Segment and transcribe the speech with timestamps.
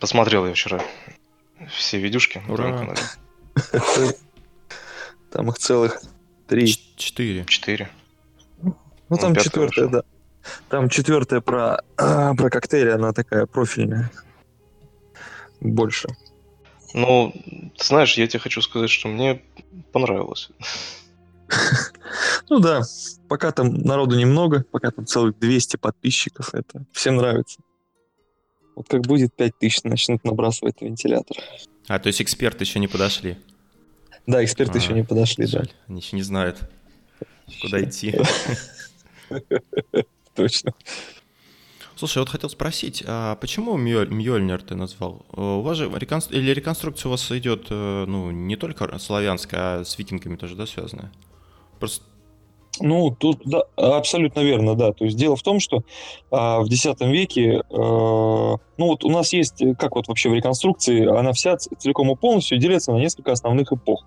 [0.00, 0.80] Посмотрел я вчера
[1.68, 2.78] все видюшки на твоем Ура.
[2.78, 4.14] канале.
[5.30, 6.00] Там их целых
[6.48, 6.66] три.
[6.96, 7.44] Четыре.
[7.44, 7.90] Четыре.
[8.62, 10.02] Ну, там четвертая, да.
[10.68, 14.10] Там четвертая про, про коктейли, она такая профильная.
[15.60, 16.08] Больше.
[16.94, 17.32] Ну,
[17.76, 19.42] ты знаешь, я тебе хочу сказать, что мне
[19.92, 20.50] понравилось.
[22.48, 22.82] Ну да,
[23.28, 27.60] пока там народу немного, пока там целых 200 подписчиков, это всем нравится.
[28.80, 31.36] Вот как будет 5000, начнут набрасывать на вентилятор.
[31.86, 33.36] А, то есть эксперты еще не подошли.
[34.26, 35.50] Да, эксперты А, еще не подошли, да.
[35.58, 36.60] Жаль, Они еще не знают,
[37.60, 38.18] куда идти.
[40.34, 40.72] Точно.
[41.94, 45.26] Слушай, я вот хотел спросить, а почему Мьёль- Мьёльнир ты назвал?
[45.36, 49.80] Э, У вас же реконс- или реконструкция у вас идет, э, ну, не только славянская,
[49.80, 51.12] а с викингами тоже, да, связанная?
[51.78, 52.02] Просто
[52.80, 54.92] Ну, тут да, абсолютно верно, да.
[54.92, 55.82] То есть дело в том, что
[56.30, 60.34] а, в X веке, э, ну вот у нас есть, э, как вот вообще в
[60.34, 64.04] реконструкции, она вся целиком и полностью делится на несколько основных эпох.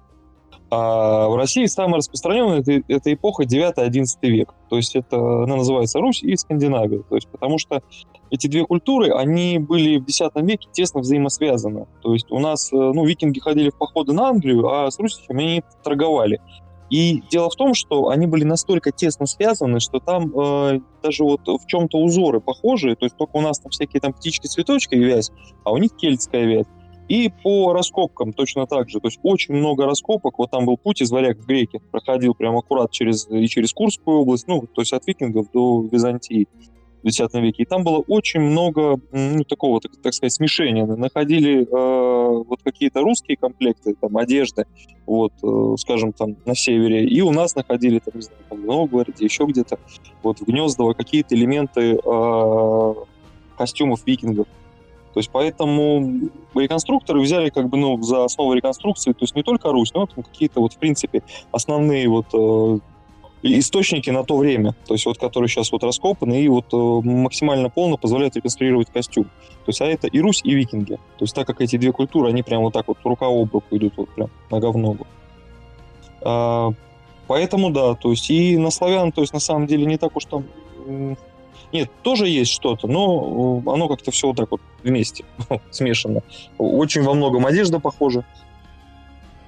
[0.76, 4.56] А в России самая распространенная это, это эпоха 9-11 век.
[4.70, 7.04] То есть это, она называется Русь и Скандинавия.
[7.04, 7.84] То есть потому что
[8.32, 11.86] эти две культуры, они были в X веке тесно взаимосвязаны.
[12.02, 15.44] То есть у нас, э, ну, викинги ходили в походы на Англию, а с русичами
[15.44, 16.42] они торговали.
[16.90, 21.48] И дело в том, что они были настолько тесно связаны, что там э, даже вот
[21.48, 25.32] в чем-то узоры похожие, то есть только у нас там всякие там птички-цветочки вязь,
[25.64, 26.68] а у них кельтская вязь.
[27.10, 29.00] И по раскопкам точно так же.
[29.00, 30.38] То есть очень много раскопок.
[30.38, 31.82] Вот там был путь из Варяг в Греки.
[31.92, 36.48] Проходил прямо аккурат через, и через Курскую область, ну, то есть от викингов до Византии
[37.04, 37.64] в X веке.
[37.64, 40.86] И там было очень много, ну, такого, так, так сказать, смешения.
[40.86, 44.66] Находили э, вот какие-то русские комплекты, там, одежды,
[45.06, 47.06] вот, э, скажем, там, на севере.
[47.06, 49.78] И у нас находили, там, не знаю, там, в Новгороде, еще где-то,
[50.24, 52.94] вот, в Гнездово какие-то элементы э,
[53.58, 54.48] костюмов викингов.
[55.14, 59.72] То есть поэтому реконструкторы взяли как бы ну, за основу реконструкции, то есть не только
[59.72, 62.80] Русь, но там какие-то вот в принципе основные вот э,
[63.44, 67.70] источники на то время, то есть вот которые сейчас вот раскопаны и вот э, максимально
[67.70, 69.26] полно позволяют реконструировать костюм.
[69.26, 70.96] То есть а это и Русь, и викинги.
[71.18, 73.66] То есть так как эти две культуры, они прям вот так вот рука об руку
[73.72, 75.08] идут вот прям нога в ногу.
[76.22, 76.72] А,
[77.28, 80.26] поэтому да, то есть и на славян, то есть на самом деле не так уж
[80.26, 80.46] там
[81.74, 85.26] нет, тоже есть что-то, но э, оно как-то все вот так вот вместе
[85.72, 86.22] смешано.
[86.58, 88.24] Очень во многом одежда похожа.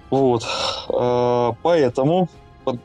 [0.09, 0.43] Вот.
[0.89, 2.29] А, Поэтому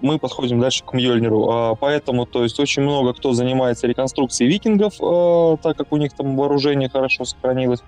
[0.01, 1.49] мы подходим дальше к Мьёльниру.
[1.51, 6.13] А, Поэтому, то есть, очень много кто занимается реконструкцией викингов, э, так как у них
[6.13, 7.81] там вооружение хорошо сохранилось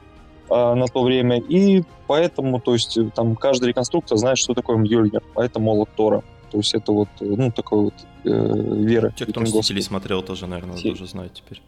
[0.50, 1.38] а, на то время.
[1.38, 5.22] И поэтому, то есть, там каждый реконструктор знает, что такое Мьёльнир.
[5.34, 6.22] А это молот Тора.
[6.50, 7.94] То есть, это вот, ну, такой вот
[8.24, 9.12] э, вера.
[9.16, 9.40] те, кто.
[9.40, 11.60] «Мстителей» смотрел, тоже, наверное, Те- тоже знают теперь.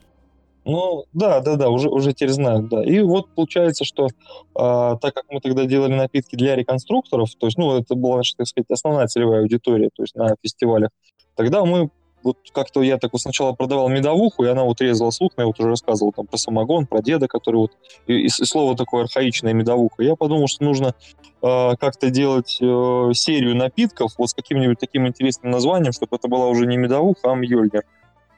[0.65, 2.83] Ну, да, да, да, уже, уже теперь знают, да.
[2.83, 4.09] И вот получается, что
[4.55, 8.47] а, так как мы тогда делали напитки для реконструкторов, то есть, ну, это была так
[8.47, 10.91] сказать, основная целевая аудитория, то есть на фестивалях,
[11.37, 11.91] тогда мы
[12.23, 15.61] вот как-то я так вот сначала продавал медовуху, и она вот резала слух, я вот
[15.61, 17.73] уже рассказывал там про самогон, про деда, который вот,
[18.07, 20.03] и, и слово такое архаичное медовуха.
[20.03, 20.95] Я подумал, что нужно
[21.43, 26.49] а, как-то делать э, серию напитков вот с каким-нибудь таким интересным названием, чтобы это была
[26.49, 27.83] уже не медовуха, а мьёльнир.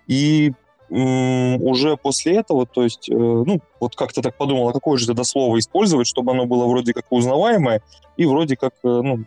[0.09, 0.53] И
[0.89, 5.25] уже после этого, то есть, э, ну, вот как-то так подумал, а какое же тогда
[5.25, 7.83] слово использовать, чтобы оно было вроде как узнаваемое
[8.17, 9.25] и вроде как, э, ну,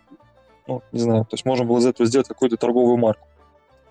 [0.67, 3.27] ну, не знаю, то есть можно было из этого сделать какую-то торговую марку.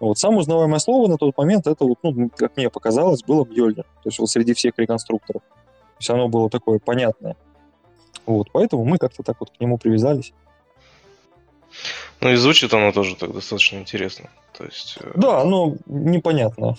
[0.00, 3.82] Вот самое узнаваемое слово на тот момент, это вот, ну, как мне показалось, было Мьёльнир.
[3.82, 5.42] То есть вот среди всех реконструкторов.
[5.42, 7.36] То есть оно было такое понятное.
[8.24, 10.32] Вот, поэтому мы как-то так вот к нему привязались.
[12.20, 14.28] Ну и звучит оно тоже так достаточно интересно.
[14.56, 16.76] То есть, э, Да, ну, непонятно.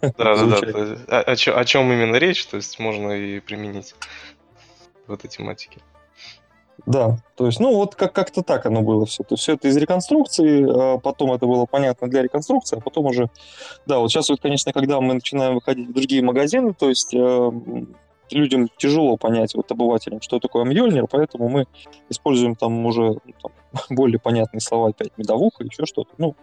[0.00, 0.66] да, да, да.
[0.66, 3.94] есть, О, о чё- о чем именно речь, то есть можно и применить
[5.06, 5.80] в этой тематике.
[6.86, 9.22] Да, то есть, ну вот как- как-то так оно было все.
[9.22, 13.06] То есть все это из реконструкции, а потом это было понятно для реконструкции, а потом
[13.06, 13.28] уже...
[13.86, 17.50] Да, вот сейчас вот, конечно, когда мы начинаем выходить в другие магазины, то есть э,
[18.32, 21.66] людям тяжело понять, вот обывателям, что такое Мьёльнир, поэтому мы
[22.08, 23.52] используем там уже ну, там,
[23.90, 26.10] более понятные слова, опять медовуха, еще что-то.
[26.18, 26.36] Ну,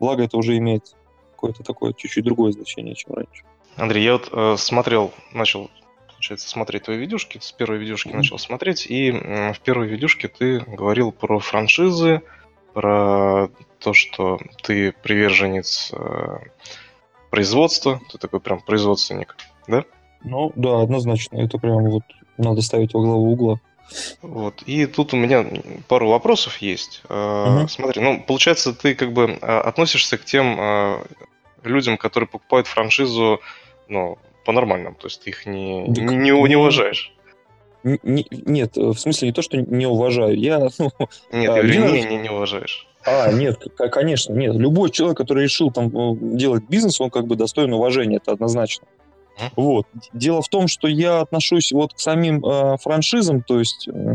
[0.00, 0.94] благо это уже имеет
[1.32, 3.44] какое-то такое чуть-чуть другое значение, чем раньше.
[3.76, 5.70] Андрей, я вот э, смотрел, начал,
[6.08, 8.18] получается, смотреть твои видюшки, с первой видюшки Мгм.
[8.18, 12.22] начал смотреть, и м, в первой видюшке ты говорил про франшизы,
[12.74, 13.48] про
[13.80, 16.38] то, что ты приверженец э,
[17.30, 19.36] производства, ты такой прям производственник,
[19.66, 19.84] да?
[20.24, 22.02] Ну, да, однозначно, это прям вот
[22.38, 23.60] надо ставить во главу угла.
[24.22, 24.62] Вот.
[24.66, 25.44] И тут у меня
[25.88, 27.02] пару вопросов есть.
[27.08, 27.68] Мгм.
[27.68, 31.04] Смотри, ну, получается, ты как бы э, относишься к тем э,
[31.62, 33.40] людям, которые покупают франшизу,
[33.88, 37.12] ну, по-нормальному, то есть ты их не, Да не, не, ну, уважаешь.
[37.84, 40.38] Не, нет, в смысле не то, что не уважаю.
[40.38, 40.90] Я, ну,
[41.32, 42.86] нет, а, я не, не, не уважаешь.
[43.04, 44.54] А, нет, конечно, нет.
[44.54, 48.86] Любой человек, который решил там э, делать бизнес, он как бы достоин уважения, это однозначно.
[49.56, 49.86] Вот.
[50.12, 53.88] Дело в том, что я отношусь вот к самим э, франшизам, то есть...
[53.88, 54.14] Э,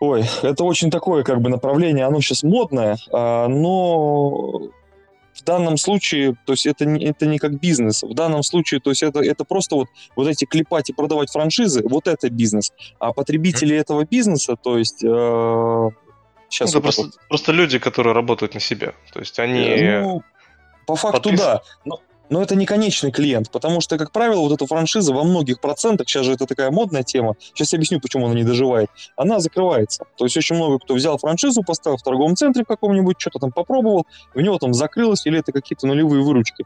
[0.00, 4.70] ой, это очень такое как бы направление, оно сейчас модное, э, но
[5.34, 8.02] в данном случае, то есть это не, это не как бизнес.
[8.02, 11.82] В данном случае, то есть это, это просто вот, вот эти клепать и продавать франшизы,
[11.84, 12.72] вот это бизнес.
[12.98, 13.80] А потребители mm-hmm.
[13.80, 15.02] этого бизнеса, то есть...
[15.02, 15.90] Э,
[16.48, 17.12] сейчас ну, вот просто, вот...
[17.28, 18.92] просто люди, которые работают на себя.
[19.12, 20.00] То есть они...
[20.02, 20.22] Ну,
[20.86, 21.40] по факту, подпис...
[21.40, 21.62] да.
[21.84, 22.00] Но,
[22.32, 26.08] но это не конечный клиент, потому что, как правило, вот эта франшиза во многих процентах,
[26.08, 30.06] сейчас же это такая модная тема, сейчас я объясню, почему она не доживает, она закрывается.
[30.16, 34.06] То есть очень много кто взял франшизу, поставил в торговом центре каком-нибудь, что-то там попробовал,
[34.34, 36.64] в него там закрылось, или это какие-то нулевые выручки.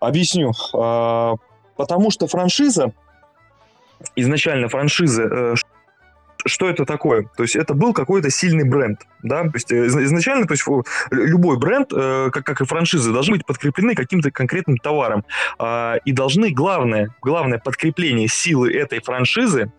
[0.00, 0.52] Объясню.
[0.74, 1.36] А,
[1.78, 2.92] потому что франшиза,
[4.16, 5.54] изначально франшиза, э,
[6.46, 7.28] что это такое?
[7.36, 10.64] То есть это был какой-то сильный бренд, да, то есть э, изначально, то есть
[11.10, 15.24] любой бренд, э, как, как и франшизы, должны быть подкреплены каким-то конкретным товаром,
[15.58, 19.72] а, и должны главное, главное подкрепление силы этой франшизы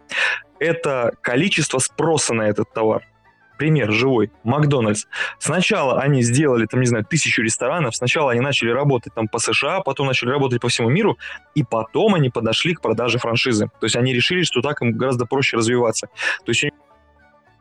[0.60, 3.04] это количество спроса на этот товар
[3.60, 5.06] пример живой, Макдональдс.
[5.38, 9.82] Сначала они сделали, там, не знаю, тысячу ресторанов, сначала они начали работать там по США,
[9.82, 11.18] потом начали работать по всему миру,
[11.56, 13.70] и потом они подошли к продаже франшизы.
[13.80, 16.08] То есть они решили, что так им гораздо проще развиваться.
[16.46, 16.70] То есть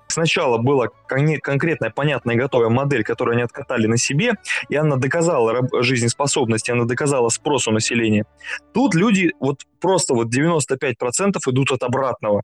[0.07, 4.35] сначала была кон- конкретная, понятная, готовая модель, которую они откатали на себе,
[4.69, 8.25] и она доказала жизнеспособность, и она доказала спрос у населения.
[8.73, 12.43] Тут люди вот просто вот 95% идут от обратного.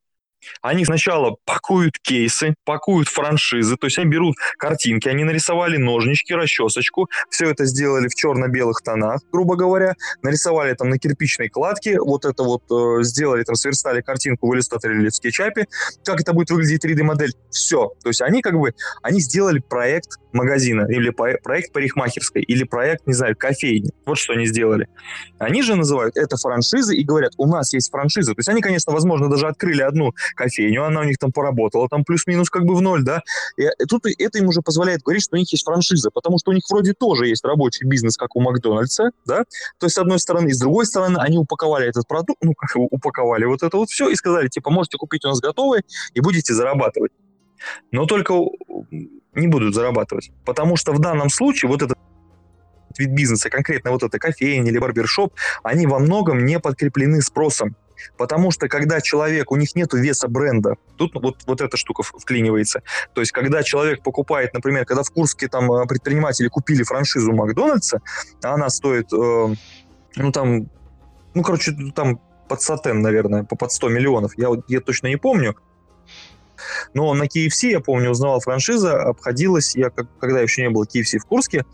[0.63, 7.09] Они сначала пакуют кейсы, пакуют франшизы, то есть они берут картинки, они нарисовали ножнички, расчесочку,
[7.31, 12.43] все это сделали в черно-белых тонах, грубо говоря, нарисовали там на кирпичной кладке, вот это
[12.43, 15.67] вот э, сделали, там сверстали картинку в иллюстраторе или в скетчапе,
[16.05, 17.93] как это будет выглядеть 3D-модель, все.
[18.03, 23.15] То есть они как бы, они сделали проект магазина, или проект парикмахерской, или проект, не
[23.15, 23.91] знаю, кофейни.
[24.05, 24.89] Вот что они сделали.
[25.39, 28.35] Они же называют это франшизы и говорят, у нас есть франшиза.
[28.35, 32.05] То есть они, конечно, возможно, даже открыли одну кофейню, она у них там поработала, там
[32.05, 33.23] плюс-минус как бы в ноль, да.
[33.57, 36.55] И тут это им уже позволяет говорить, что у них есть франшиза, потому что у
[36.55, 39.45] них вроде тоже есть рабочий бизнес, как у Макдональдса, да.
[39.79, 42.71] То есть, с одной стороны, и с другой стороны, они упаковали этот продукт, ну, как
[42.77, 45.83] упаковали вот это вот все и сказали, типа, можете купить у нас готовые
[46.15, 47.13] и будете зарабатывать.
[47.91, 48.35] Но только
[49.35, 50.31] не будут зарабатывать.
[50.45, 51.99] Потому что в данном случае вот этот
[52.99, 57.77] вид бизнеса, конкретно вот эта кофейня или барбершоп, они во многом не подкреплены спросом.
[58.17, 62.83] Потому что когда человек, у них нет веса бренда, тут вот, вот эта штука вклинивается.
[63.13, 68.01] То есть когда человек покупает, например, когда в Курске там э, предприниматели купили франшизу Макдональдса,
[68.43, 69.55] а она стоит, э,
[70.17, 70.69] ну там,
[71.35, 75.57] ну короче, там под сатен, наверное, по под 100 миллионов, я, я точно не помню.
[76.95, 81.25] Но на KFC, я помню, узнавал франшиза, обходилась, я когда еще не было KFC в
[81.25, 81.65] Курске,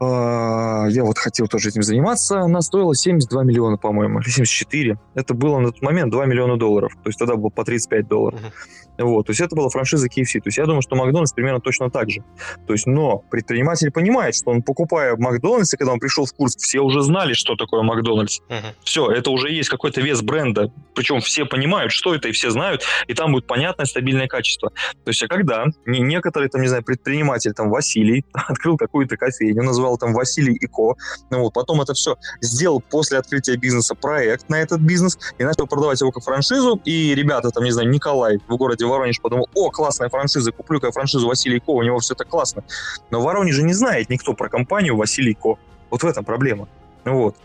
[0.00, 2.40] я вот хотел тоже этим заниматься.
[2.40, 4.98] Она стоила 72 миллиона, по-моему, или 74.
[5.14, 6.92] Это было на тот момент 2 миллиона долларов.
[7.02, 8.40] То есть тогда было по 35 долларов.
[8.40, 8.52] Uh-huh.
[8.98, 10.40] Вот, то есть это была франшиза KFC.
[10.40, 12.22] То есть я думаю, что Макдональдс примерно точно так же.
[12.66, 16.56] То есть, но предприниматель понимает, что он покупая Макдональдс, и когда он пришел в курс,
[16.56, 18.40] все уже знали, что такое Макдональдс.
[18.48, 18.74] Uh-huh.
[18.82, 20.72] Все, это уже есть какой-то вес бренда.
[20.94, 24.70] Причем все понимают, что это, и все знают, и там будет понятное, стабильное качество.
[25.04, 29.98] То есть, а когда некоторый, там, не знаю, предприниматель, там, Василий, открыл какую-то кофейню, назвал
[29.98, 30.94] там Василий и Ко,
[31.30, 35.66] ну вот, потом это все сделал после открытия бизнеса проект на этот бизнес и начал
[35.66, 39.70] продавать его как франшизу, и ребята, там, не знаю, Николай в городе Воронеж подумал, о,
[39.70, 42.62] классная франшиза, куплю-ка франшизу Василий Ко, у него все это классно.
[43.10, 45.58] Но в Воронеже не знает никто про компанию Василий Ко.
[45.90, 46.68] Вот в этом проблема.
[47.04, 47.36] Вот.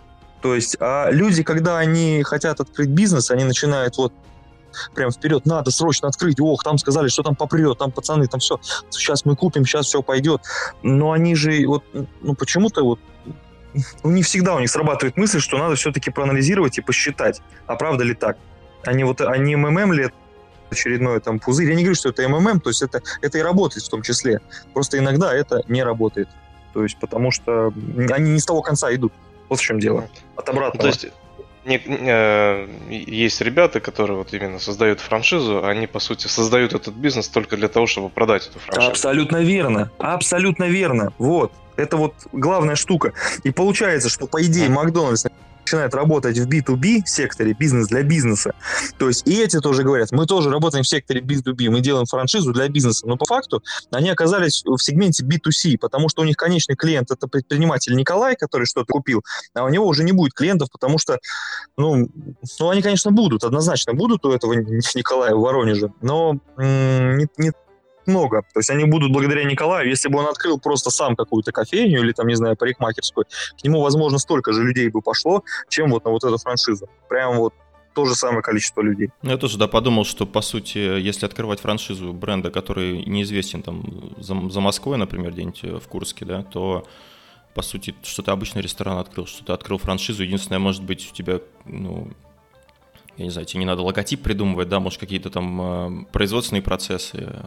[0.41, 4.13] То есть, а люди, когда они хотят открыть бизнес, они начинают вот
[4.95, 8.59] прям вперед, надо срочно открыть, ох, там сказали, что там попрет, там пацаны, там все,
[8.89, 10.41] сейчас мы купим, сейчас все пойдет.
[10.81, 11.83] Но они же вот,
[12.21, 12.99] ну почему-то вот
[14.03, 18.03] ну, не всегда у них срабатывает мысль, что надо все-таки проанализировать и посчитать, а правда
[18.03, 18.37] ли так.
[18.83, 20.09] Они вот, они МММ ли
[20.71, 21.69] очередной там пузырь.
[21.69, 24.39] Я не говорю, что это МММ, то есть это, это и работает в том числе.
[24.73, 26.29] Просто иногда это не работает.
[26.73, 27.73] То есть потому что
[28.09, 29.13] они не с того конца идут.
[29.49, 30.07] Вот в чем дело.
[30.37, 30.81] От обратного.
[30.81, 31.07] То есть
[31.65, 37.27] не, э, есть ребята, которые вот именно создают франшизу, они по сути создают этот бизнес
[37.27, 38.89] только для того, чтобы продать эту франшизу.
[38.89, 41.13] Абсолютно верно, абсолютно верно.
[41.19, 43.13] Вот, это вот главная штука.
[43.43, 45.25] И получается, что по идее Макдональдс
[45.61, 48.53] начинают работать в B2B секторе, бизнес для бизнеса,
[48.97, 52.53] то есть и эти тоже говорят, мы тоже работаем в секторе B2B, мы делаем франшизу
[52.53, 56.75] для бизнеса, но по факту они оказались в сегменте B2C, потому что у них конечный
[56.75, 60.97] клиент это предприниматель Николай, который что-то купил, а у него уже не будет клиентов, потому
[60.97, 61.19] что,
[61.77, 62.09] ну,
[62.59, 67.51] ну они, конечно, будут, однозначно будут у этого Николая в Воронеже, но не, не
[68.05, 68.43] много.
[68.53, 72.11] То есть они будут благодаря Николаю, если бы он открыл просто сам какую-то кофейню или
[72.11, 73.25] там, не знаю, парикмахерскую,
[73.59, 76.89] к нему, возможно, столько же людей бы пошло, чем вот на вот эту франшизу.
[77.09, 77.53] Прям вот
[77.93, 79.09] то же самое количество людей.
[79.21, 84.49] Я тоже, да, подумал, что, по сути, если открывать франшизу бренда, который неизвестен там за,
[84.49, 86.87] за Москвой, например, где-нибудь в Курске, да, то,
[87.53, 91.13] по сути, что ты обычный ресторан открыл, что ты открыл франшизу, единственное, может быть, у
[91.13, 92.07] тебя, ну,
[93.17, 97.45] я не знаю, тебе не надо логотип придумывать, да, может, какие-то там э, производственные процессы,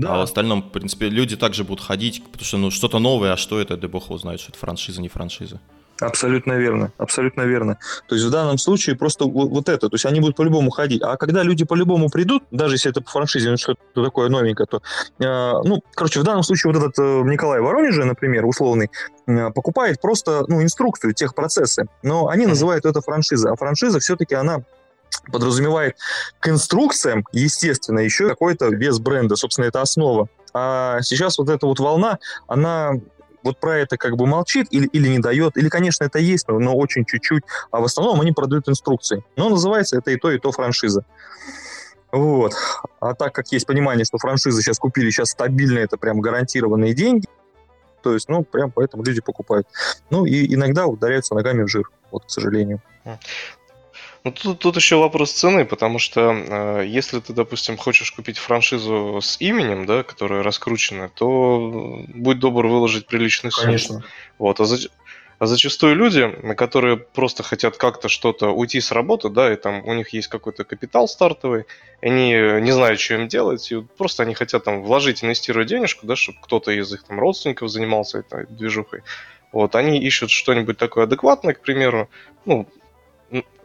[0.00, 0.14] да.
[0.14, 3.36] А в остальном, в принципе, люди также будут ходить, потому что ну что-то новое, а
[3.36, 5.60] что это, да бог его знает, что это франшиза, не франшиза.
[6.00, 7.78] Абсолютно верно, абсолютно верно.
[8.08, 11.02] То есть в данном случае просто вот, вот это, то есть они будут по-любому ходить.
[11.02, 14.80] А когда люди по-любому придут, даже если это по франшизе, ну, что-то такое новенькое, то,
[15.18, 18.90] э, ну, короче, в данном случае вот этот э, Николай Воронеже, например, условный,
[19.26, 24.62] э, покупает просто, ну, инструкцию, техпроцессы, но они называют это франшиза, а франшиза все-таки она
[25.30, 25.96] подразумевает
[26.38, 29.36] к инструкциям, естественно, еще какой-то вес бренда.
[29.36, 30.28] Собственно, это основа.
[30.52, 32.92] А сейчас вот эта вот волна, она
[33.42, 36.76] вот про это как бы молчит или, или не дает, или, конечно, это есть, но,
[36.76, 39.24] очень чуть-чуть, а в основном они продают инструкции.
[39.36, 41.04] Но называется это и то, и то франшиза.
[42.12, 42.54] Вот.
[42.98, 47.26] А так как есть понимание, что франшизы сейчас купили, сейчас стабильно, это прям гарантированные деньги,
[48.02, 49.66] то есть, ну, прям поэтому люди покупают.
[50.10, 52.82] Ну, и иногда ударяются ногами в жир, вот, к сожалению.
[54.22, 59.20] Ну, тут, тут еще вопрос цены, потому что э, если ты, допустим, хочешь купить франшизу
[59.22, 63.66] с именем, да, которая раскручена, то будь добр выложить приличный сумму.
[63.66, 64.04] Конечно.
[64.38, 64.76] Вот, а, за,
[65.38, 69.94] а зачастую люди, которые просто хотят как-то что-то уйти с работы, да, и там у
[69.94, 71.64] них есть какой-то капитал стартовый,
[72.02, 76.14] они не знают, что им делать, и просто они хотят там вложить, инвестировать денежку, да,
[76.14, 79.00] чтобы кто-то из их там родственников занимался этой движухой.
[79.50, 82.10] Вот, они ищут что-нибудь такое адекватное, к примеру,
[82.44, 82.68] ну,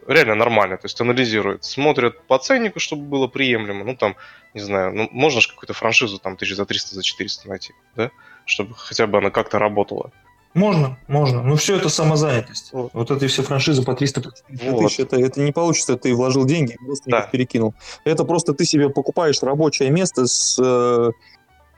[0.06, 4.16] реально нормально, то есть анализируют, смотрят по ценнику, чтобы было приемлемо, ну там,
[4.54, 8.10] не знаю, ну можно же какую-то франшизу там тысяч за 300, за 400 найти, да,
[8.44, 10.12] чтобы хотя бы она как-то работала.
[10.56, 11.42] Можно, можно.
[11.42, 12.70] Ну, все это самозанятость.
[12.72, 14.30] Вот, вот эти все франшизы по 300 по
[14.70, 14.86] вот.
[14.86, 17.28] тысяч, это, это не получится, ты вложил деньги и просто да.
[17.30, 17.74] перекинул.
[18.04, 21.10] Это просто ты себе покупаешь рабочее место с э,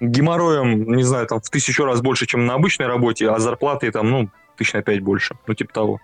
[0.00, 4.10] геморроем, не знаю, там в тысячу раз больше, чем на обычной работе, а зарплаты там,
[4.10, 6.00] ну, тысяч на пять больше, ну, типа того.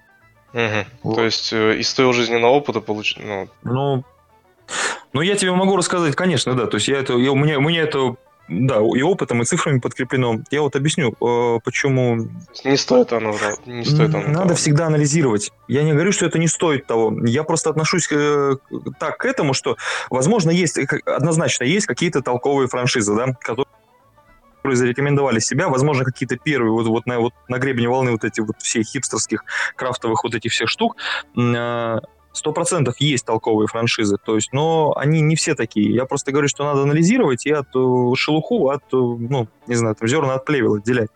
[0.55, 0.87] Угу.
[1.03, 1.15] Вот.
[1.17, 3.19] То есть э, из твоего жизненного опыта получить.
[3.23, 3.49] Ну...
[3.65, 4.05] ну,
[5.13, 6.67] ну, я тебе могу рассказать, конечно, да.
[6.67, 8.17] То есть я это, я, у меня, у меня это
[8.49, 10.41] да, и опытом, и цифрами подкреплено.
[10.51, 12.29] Я вот объясню, э, почему...
[12.65, 13.35] Не стоит оно,
[13.67, 14.29] не стоит оно.
[14.29, 14.55] Надо того.
[14.55, 15.51] всегда анализировать.
[15.67, 17.13] Я не говорю, что это не стоит того.
[17.27, 18.59] Я просто отношусь к,
[19.01, 19.77] так к этому, что,
[20.11, 23.67] возможно, есть, однозначно есть какие-то толковые франшизы, да, которые
[24.64, 28.40] которые зарекомендовали себя, возможно, какие-то первые вот, вот, на, вот на гребне волны вот эти
[28.40, 29.44] вот все хипстерских
[29.76, 30.97] крафтовых вот этих всех штук,
[31.37, 32.00] а,
[32.35, 35.95] сто процентов есть толковые франшизы, то есть, но они не все такие.
[35.95, 39.95] Я просто говорю, что надо анализировать и от э, шелуху, от, э, ну, не знаю,
[39.95, 41.09] там зерна от плевел отделять.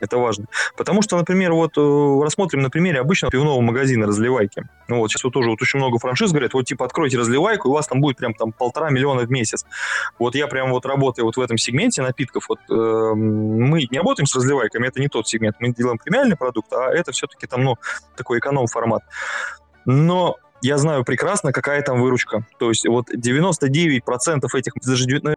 [0.00, 0.46] Это важно.
[0.76, 4.64] Потому что, например, вот э, рассмотрим на примере обычного пивного магазина разливайки.
[4.88, 7.70] Ну вот сейчас вот тоже вот очень много франшиз говорят, вот типа откройте разливайку, и
[7.70, 9.64] у вас там будет прям там полтора миллиона в месяц.
[10.18, 14.26] Вот я прям вот работаю вот в этом сегменте напитков, вот э, мы не работаем
[14.26, 17.76] с разливайками, это не тот сегмент, мы делаем премиальный продукт, а это все-таки там, ну,
[18.16, 19.02] такой эконом-формат.
[19.86, 22.46] Но я знаю прекрасно, какая там выручка.
[22.58, 24.00] То есть вот 99%
[24.54, 25.34] этих, даже 95%,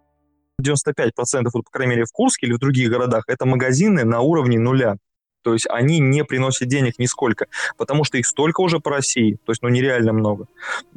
[1.54, 4.96] вот, по крайней мере, в Курске или в других городах, это магазины на уровне нуля.
[5.44, 9.52] То есть они не приносят денег нисколько, потому что их столько уже по России, то
[9.52, 10.48] есть ну нереально много.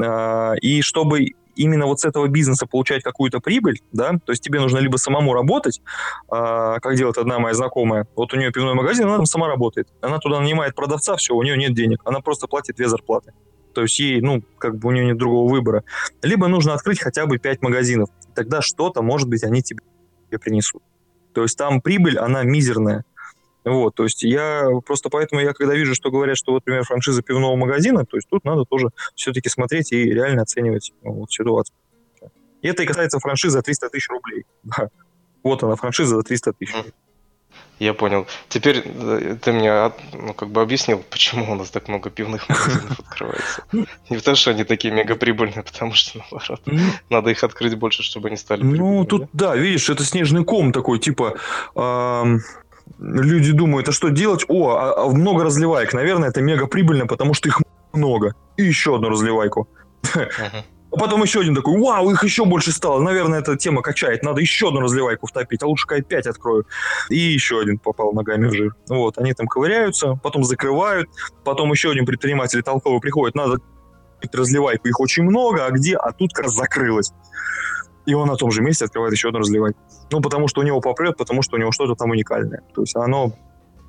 [0.01, 4.61] А, и чтобы именно вот с этого бизнеса получать какую-то прибыль, да, то есть тебе
[4.61, 5.83] нужно либо самому работать,
[6.29, 9.89] а, как делает одна моя знакомая, вот у нее пивной магазин, она там сама работает,
[10.01, 13.33] она туда нанимает продавца, все, у нее нет денег, она просто платит две зарплаты.
[13.75, 15.85] То есть ей, ну, как бы у нее нет другого выбора.
[16.23, 18.11] Либо нужно открыть хотя бы 5 магазинов.
[18.35, 19.83] Тогда что-то, может быть, они тебе
[20.39, 20.83] принесут.
[21.33, 23.05] То есть там прибыль, она мизерная.
[23.63, 27.23] Вот, то есть я просто поэтому я когда вижу, что говорят, что вот, например, франшиза
[27.23, 31.77] пивного магазина, то есть тут надо тоже все-таки смотреть и реально оценивать ну, вот, ситуацию.
[32.63, 34.45] И это и касается франшизы за 300 тысяч рублей.
[34.63, 34.89] Да.
[35.43, 36.75] Вот она, франшиза за 300 тысяч.
[37.81, 38.27] Я понял.
[38.51, 43.01] Теперь э, ты мне ну, как бы объяснил, почему у нас так много пивных магазинов
[43.01, 43.65] открывается.
[44.11, 46.61] Не потому, что они такие мегаприбыльные, потому что, наоборот,
[47.09, 50.99] надо их открыть больше, чтобы они стали Ну, тут, да, видишь, это снежный ком такой,
[50.99, 51.39] типа,
[52.99, 54.45] люди думают, а что делать?
[54.49, 55.95] О, а, а много разливаек.
[55.95, 57.63] Наверное, это мега прибыльно, потому что их
[57.95, 58.35] много.
[58.59, 59.69] И еще одну разливайку.
[60.93, 63.01] А потом еще один такой, вау, их еще больше стало.
[63.01, 64.23] Наверное, эта тема качает.
[64.23, 66.67] Надо еще одну разливайку втопить, а лучше К5 открою.
[67.09, 68.75] И еще один попал ногами в жир.
[68.89, 71.09] Вот, они там ковыряются, потом закрывают,
[71.45, 73.59] потом еще один предприниматель толковый приходит, надо
[74.33, 75.97] разливайку, их очень много, а где?
[75.97, 77.13] А тут как раз закрылось.
[78.07, 79.79] И он на том же месте открывает еще одну разливайку.
[80.11, 82.63] Ну, потому что у него попрет, потому что у него что-то там уникальное.
[82.75, 83.33] То есть оно...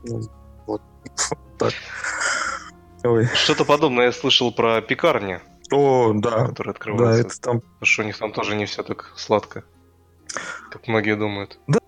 [0.04, 0.22] Ну,
[0.68, 0.82] вот
[1.58, 1.74] так.
[3.34, 5.40] Что-то подобное я слышал про пекарни.
[5.72, 6.48] О, да.
[6.48, 7.24] Которые открываются.
[7.24, 7.62] Да, это там...
[7.62, 9.64] Потому что у них там тоже не все так сладко,
[10.70, 11.60] как многие думают.
[11.68, 11.80] Да,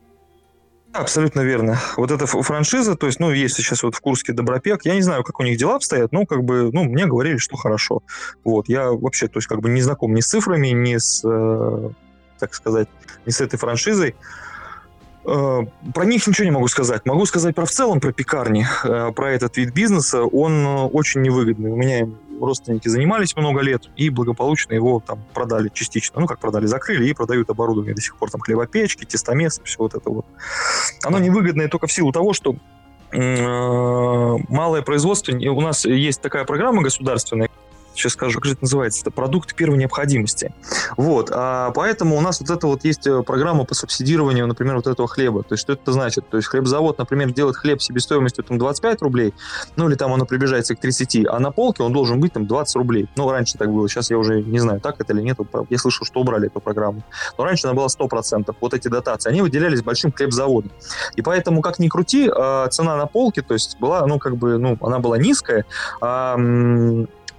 [0.94, 1.80] Абсолютно верно.
[1.98, 5.24] Вот эта франшиза, то есть, ну, есть сейчас вот в Курске Добропек, я не знаю,
[5.24, 8.04] как у них дела обстоят, но как бы, ну, мне говорили, что хорошо.
[8.44, 11.90] Вот, я вообще, то есть, как бы не знаком ни с цифрами, ни с, э,
[12.38, 12.90] так сказать,
[13.26, 14.16] ни с этой франшизой.
[15.26, 15.62] Э,
[15.96, 17.06] про них ничего не могу сказать.
[17.06, 20.24] Могу сказать про в целом, про пекарни, э, про этот вид бизнеса.
[20.24, 21.72] Он э, очень невыгодный.
[21.72, 22.08] У меня
[22.40, 26.22] родственники занимались много лет и благополучно его там продали частично.
[26.22, 28.32] Ну, как продали, закрыли и продают оборудование до сих пор.
[28.32, 30.26] Там хлебопечки, тестомес, все вот это вот.
[31.04, 32.56] Оно невыгодное только в силу того, что
[33.12, 37.50] малое производство, у нас есть такая программа государственная,
[37.96, 40.54] сейчас скажу, как же это называется, это продукт первой необходимости.
[40.98, 44.88] Вот, а поэтому у нас вот это вот есть э, программа по субсидированию, например, вот
[44.88, 45.44] этого хлеба.
[45.44, 46.30] То есть, что это значит?
[46.30, 49.34] То есть, хлебзавод, например, делает хлеб себестоимостью там 25 рублей,
[49.76, 52.76] ну, или там оно приближается к 30, а на полке он должен быть там 20
[52.78, 53.08] рублей.
[53.16, 55.38] Ну, раньше так было, сейчас я уже не знаю, так это или нет,
[55.70, 57.04] я слышал, что убрали эту программу.
[57.38, 58.56] Но раньше она была 100%.
[58.60, 60.72] Вот эти дотации, они выделялись большим хлебзаводом.
[61.16, 64.58] И поэтому, как ни крути, а, цена на полке, то есть, была, ну, как бы,
[64.58, 65.66] ну, она была низкая,
[66.02, 66.38] а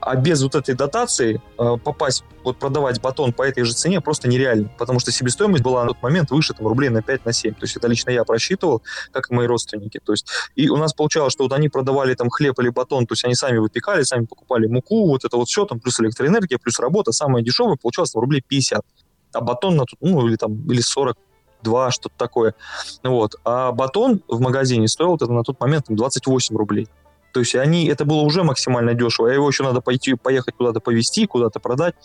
[0.05, 4.29] а без вот этой дотации э, попасть, вот продавать батон по этой же цене просто
[4.29, 7.55] нереально, потому что себестоимость была на тот момент выше там, рублей на 5 на 7.
[7.55, 8.83] То есть это лично я просчитывал,
[9.13, 10.01] как и мои родственники.
[10.05, 13.13] То есть и у нас получалось, что вот они продавали там хлеб или батон, то
[13.13, 16.79] есть они сами выпекали, сами покупали муку, вот это вот все, там плюс электроэнергия, плюс
[16.79, 18.85] работа, самое дешевое получалось там, рублей 50.
[19.33, 21.17] А батон на тут, ну или там, или 40
[21.63, 22.55] два, что-то такое.
[23.03, 23.37] Вот.
[23.45, 26.89] А батон в магазине стоил это на тот момент там, 28 рублей.
[27.35, 30.79] То есть они, это было уже максимально дешево, а его еще надо пойти, поехать куда-то
[30.79, 31.97] повезти, куда-то продать.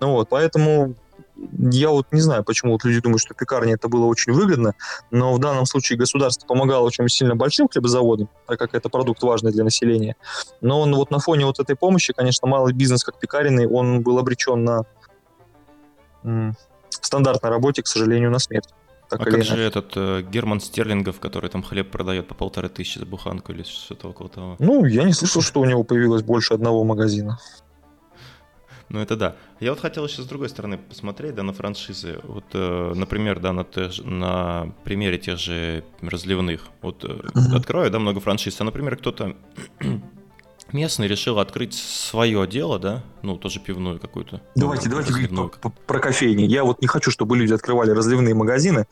[0.00, 0.94] Ну вот, поэтому
[1.52, 4.72] я вот не знаю, почему вот люди думают, что пекарня это было очень выгодно,
[5.10, 9.52] но в данном случае государство помогало очень сильно большим хлебозаводам, так как это продукт важный
[9.52, 10.16] для населения.
[10.62, 14.18] Но он вот на фоне вот этой помощи, конечно, малый бизнес как пекаренный, он был
[14.18, 14.84] обречен на
[16.24, 16.56] м-
[16.88, 18.70] стандартной работе, к сожалению, на смерть.
[19.08, 19.56] Так а как иначе.
[19.56, 23.62] же этот э, Герман Стерлингов, который там хлеб продает по полторы тысячи за буханку или
[23.62, 24.56] что-то около того?
[24.58, 27.38] Ну, я не слышал, что у него появилось больше одного магазина.
[28.90, 29.36] Ну, это да.
[29.60, 32.20] Я вот хотел еще с другой стороны посмотреть, да, на франшизы.
[32.22, 36.66] Вот, э, например, да, на, тех, на примере тех же разливных.
[36.82, 37.56] Вот э, uh-huh.
[37.56, 38.60] открою, да, много франшиз.
[38.60, 39.36] А, например, кто-то
[40.72, 44.40] местный решил открыть свое дело, да, ну, тоже пивную какую-то.
[44.54, 46.44] Давайте, ну, давайте говорить про, про кофейни.
[46.44, 48.86] Я вот не хочу, чтобы люди открывали разливные магазины.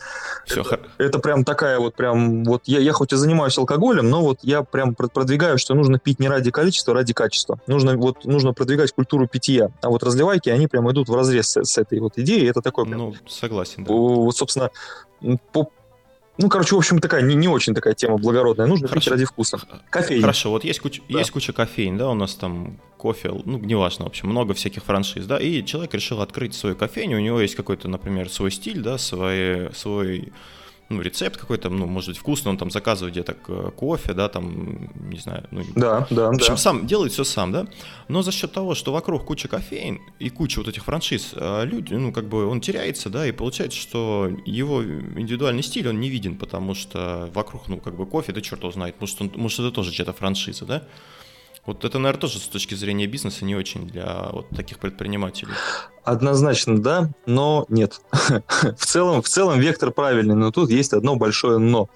[0.46, 0.80] Все, это, хор...
[0.98, 4.62] это прям такая вот прям, вот я, я хоть и занимаюсь алкоголем, но вот я
[4.62, 7.60] прям продвигаю, что нужно пить не ради количества, а ради качества.
[7.66, 9.70] Нужно, вот, нужно продвигать культуру питья.
[9.82, 12.48] А вот разливайки, они прям идут в разрез с, с этой вот идеей.
[12.48, 12.98] Это такой прям...
[12.98, 13.92] Ну, согласен, да.
[13.92, 14.70] Вот, собственно,
[15.52, 15.70] по,
[16.38, 18.66] ну, короче, в общем, такая не, не очень такая тема благородная.
[18.66, 19.04] Нужно Хорошо.
[19.04, 19.58] пить ради вкуса.
[19.90, 20.22] Кофейня.
[20.22, 21.18] Хорошо, вот есть куча, да.
[21.18, 25.26] есть куча кофейн, да, у нас там кофе, ну, неважно, в общем, много всяких франшиз,
[25.26, 28.98] да, и человек решил открыть свою кофейню, у него есть какой-то, например, свой стиль, да,
[28.98, 30.32] свой, свой
[30.88, 35.18] ну, рецепт какой-то, ну, может быть, вкусный, он там заказывает где-то кофе, да, там, не
[35.18, 35.44] знаю.
[35.50, 36.56] Ну, да, да, В общем, да.
[36.56, 37.66] сам, делает все сам, да,
[38.08, 41.94] но за счет того, что вокруг куча кофеин и куча вот этих франшиз, а люди,
[41.94, 46.36] ну, как бы он теряется, да, и получается, что его индивидуальный стиль, он не виден,
[46.36, 49.72] потому что вокруг, ну, как бы кофе, да черт его знает, может, он, может, это
[49.72, 50.82] тоже чья-то франшиза, да,
[51.66, 55.52] вот это, наверное, тоже с точки зрения бизнеса не очень для вот таких предпринимателей.
[56.04, 58.00] Однозначно да, но нет.
[58.12, 61.88] в, целом, в целом вектор правильный, но тут есть одно большое но.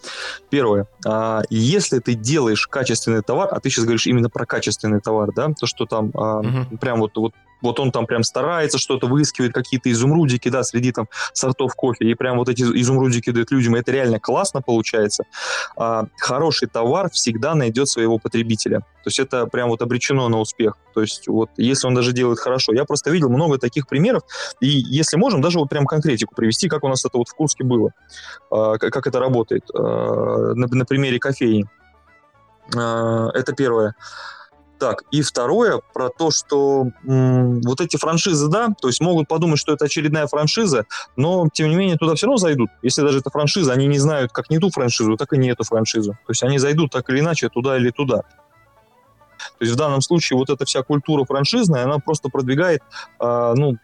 [0.50, 0.88] Первое.
[1.06, 5.52] А, если ты делаешь качественный товар, а ты сейчас говоришь именно про качественный товар, да,
[5.58, 6.78] то, что там а, угу.
[6.78, 11.08] прям вот, вот вот он там прям старается что-то, выискивает какие-то изумрудики, да, среди там
[11.32, 15.24] сортов кофе, и прям вот эти изумрудики дает людям, это реально классно получается.
[15.76, 18.80] А, хороший товар всегда найдет своего потребителя.
[18.80, 20.74] То есть это прям вот обречено на успех.
[20.94, 22.72] То есть вот если он даже делает хорошо.
[22.72, 24.22] Я просто видел много таких примеров,
[24.60, 27.64] и если можем, даже вот прям конкретику привести, как у нас это вот в Курске
[27.64, 27.92] было,
[28.50, 31.66] а, как это работает а, на, на примере кофейни.
[32.76, 33.94] А, это первое.
[34.80, 39.58] Так, и второе про то, что м, вот эти франшизы, да, то есть могут подумать,
[39.58, 42.70] что это очередная франшиза, но тем не менее туда все равно зайдут.
[42.80, 45.64] Если даже это франшиза, они не знают как не ту франшизу, так и не эту
[45.64, 46.12] франшизу.
[46.12, 48.22] То есть они зайдут так или иначе туда или туда.
[48.22, 52.80] То есть в данном случае вот эта вся культура франшизная, она просто продвигает,
[53.20, 53.76] э, ну,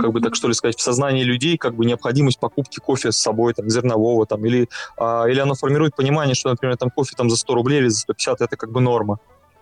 [0.00, 3.18] как бы так что ли сказать, в сознании людей как бы необходимость покупки кофе с
[3.18, 7.30] собой, там, зернового, там, или, а, или оно формирует понимание, что, например, там кофе там
[7.30, 9.18] за 100 рублей или за 150 это как бы норма.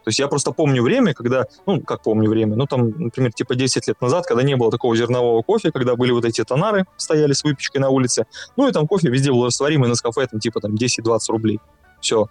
[0.09, 3.55] То есть я просто помню время, когда, ну, как помню время, ну, там, например, типа
[3.55, 7.35] 10 лет назад, когда не было такого зернового кофе, когда были вот эти тонары, стояли
[7.35, 8.25] с выпечкой на улице,
[8.57, 11.61] ну, и там кофе везде был растворимый на кафе, там, типа, там, 10-20 рублей.
[12.01, 12.31] Все.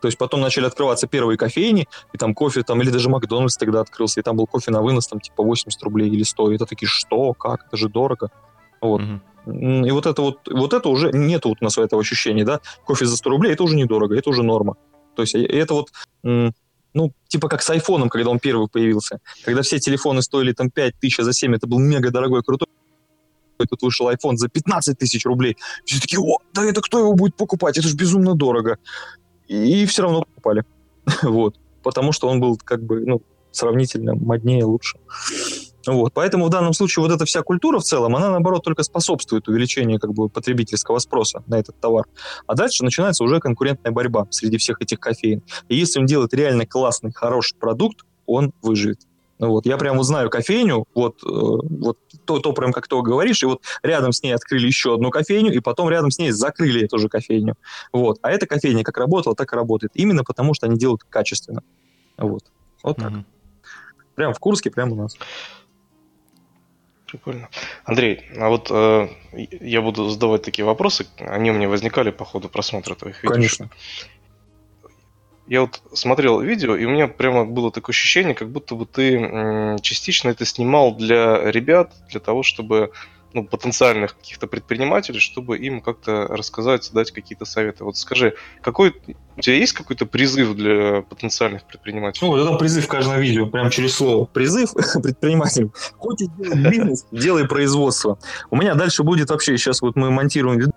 [0.00, 3.82] То есть потом начали открываться первые кофейни, и там кофе, там, или даже Макдональдс тогда
[3.82, 6.52] открылся, и там был кофе на вынос, там, типа, 80 рублей или 100.
[6.52, 8.30] И это такие, что, как, это же дорого.
[8.80, 9.02] Вот.
[9.02, 9.86] Mm-hmm.
[9.86, 13.04] И вот это вот, вот это уже, нет вот у нас этого ощущения, да, кофе
[13.04, 14.76] за 100 рублей, это уже недорого, это уже норма.
[15.14, 15.90] То есть это вот,
[16.98, 19.20] ну, типа как с айфоном, когда он первый появился.
[19.44, 22.68] Когда все телефоны стоили там 5 тысяч, а за 7 это был мега дорогой, крутой.
[23.60, 25.56] И тут вышел iPhone за 15 тысяч рублей.
[25.84, 27.78] Все такие, о, да это кто его будет покупать?
[27.78, 28.78] Это же безумно дорого
[29.48, 30.64] и все равно покупали.
[31.22, 31.56] вот.
[31.82, 34.98] Потому что он был как бы, ну, сравнительно моднее, лучше.
[35.88, 36.12] Вот.
[36.12, 39.98] Поэтому в данном случае вот эта вся культура в целом, она наоборот только способствует увеличению
[39.98, 42.04] как бы потребительского спроса на этот товар.
[42.46, 45.42] А дальше начинается уже конкурентная борьба среди всех этих кофеин.
[45.68, 49.00] И если он делает реально классный, хороший продукт, он выживет.
[49.38, 53.00] Ну вот, я прям вот знаю кофейню, вот, э, вот то, то прям как ты
[53.00, 56.32] говоришь, и вот рядом с ней открыли еще одну кофейню, и потом рядом с ней
[56.32, 57.54] закрыли эту же кофейню.
[57.92, 58.18] Вот.
[58.22, 59.92] А эта кофейня как работала, так и работает.
[59.94, 61.62] Именно потому, что они делают качественно.
[62.16, 62.42] Вот.
[62.82, 63.12] Вот так.
[63.12, 63.24] Mm-hmm.
[64.16, 65.16] Прям в Курске, прямо у нас.
[67.08, 67.48] Прикольно.
[67.84, 72.48] Андрей, а вот э, я буду задавать такие вопросы, они у меня возникали по ходу
[72.48, 73.34] просмотра твоих видео.
[73.34, 73.70] Конечно
[75.48, 79.78] я вот смотрел видео, и у меня прямо было такое ощущение, как будто бы ты
[79.80, 82.92] частично это снимал для ребят, для того, чтобы
[83.32, 87.84] ну, потенциальных каких-то предпринимателей, чтобы им как-то рассказать, дать какие-то советы.
[87.84, 88.94] Вот скажи, какой
[89.36, 92.26] у тебя есть какой-то призыв для потенциальных предпринимателей?
[92.26, 94.24] Ну, это призыв в каждом видео, прям через слово.
[94.26, 95.72] Призыв предпринимателям.
[95.98, 98.18] Хочешь делать бизнес, делай производство.
[98.50, 100.72] У меня дальше будет вообще, сейчас вот мы монтируем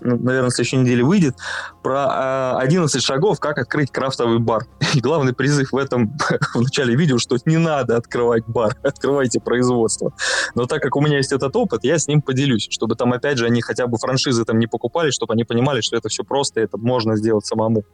[0.00, 1.36] наверное, на следующей неделе выйдет,
[1.82, 4.66] про 11 а, шагов, как открыть крафтовый бар.
[4.94, 6.16] И главный призыв в этом,
[6.54, 10.12] в начале видео, что не надо открывать бар, открывайте производство.
[10.54, 13.38] Но так как у меня есть этот опыт, я с ним поделюсь, чтобы там, опять
[13.38, 16.60] же, они хотя бы франшизы там не покупали, чтобы они понимали, что это все просто,
[16.60, 17.84] это можно сделать самому.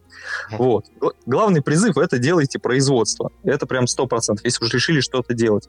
[0.51, 0.87] Вот.
[1.27, 3.31] Главный призыв— это делайте производство.
[3.45, 5.69] Это прям 100%, если уж решили что-то делать.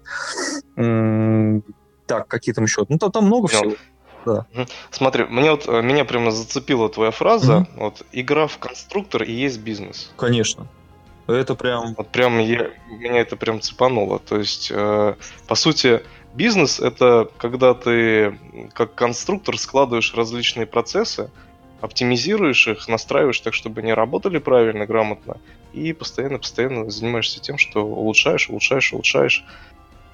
[0.76, 2.86] Так, какие там еще?
[2.88, 3.76] Ну, там, там много всего
[4.26, 4.46] да.
[4.92, 9.32] Смотри, мне вот, э, меня прямо зацепила твоя фраза, mm вот, игра в конструктор и
[9.32, 10.12] есть бизнес.
[10.18, 10.68] Конечно.
[11.28, 11.96] Это прям...
[11.96, 14.20] Вот прям я, меня это прям цепануло.
[14.20, 15.16] То есть, э,
[15.48, 18.38] по сути, бизнес это когда ты
[18.74, 21.32] как конструктор складываешь различные процессы,
[21.82, 25.38] оптимизируешь их, настраиваешь так, чтобы они работали правильно, грамотно,
[25.74, 29.44] и постоянно-постоянно занимаешься тем, что улучшаешь, улучшаешь, улучшаешь.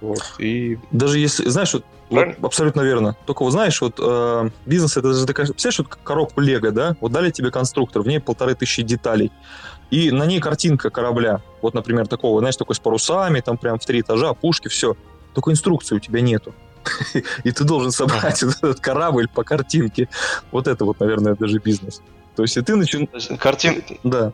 [0.02, 0.80] Вот, и...
[0.92, 3.16] Даже если, знаешь, вот, вот абсолютно верно.
[3.26, 6.96] Только вот знаешь, вот э, бизнес это же такая, представляешь, вот коробку Лего, да?
[7.00, 9.32] Вот дали тебе конструктор, в ней полторы тысячи деталей.
[9.92, 11.42] И на ней картинка корабля.
[11.62, 14.96] Вот, например, такого, знаешь, такой с парусами, там прям в три этажа, пушки, все.
[15.34, 16.54] Только инструкции у тебя нету.
[17.44, 20.10] И ты должен собрать этот корабль по картинке.
[20.52, 22.02] Вот это вот, наверное, даже бизнес.
[22.36, 23.30] То есть и ты начинаешь...
[23.40, 23.84] Картин...
[24.04, 24.32] Да.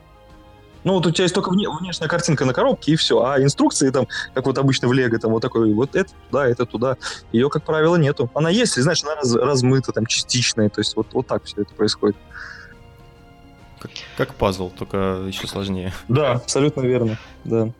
[0.87, 3.21] Ну, вот у тебя есть только вне, внешняя картинка на коробке, и все.
[3.21, 6.65] А инструкции там, как вот обычно в Лего, там вот такой, вот это туда, это
[6.65, 6.95] туда.
[7.33, 8.31] Ее, как правило, нету.
[8.33, 10.69] Она есть, знаешь, она раз, размыта, там, частичная.
[10.69, 12.15] То есть вот, вот так все это происходит.
[13.79, 15.91] Как, как пазл, только еще сложнее.
[16.07, 17.73] Да, абсолютно верно, да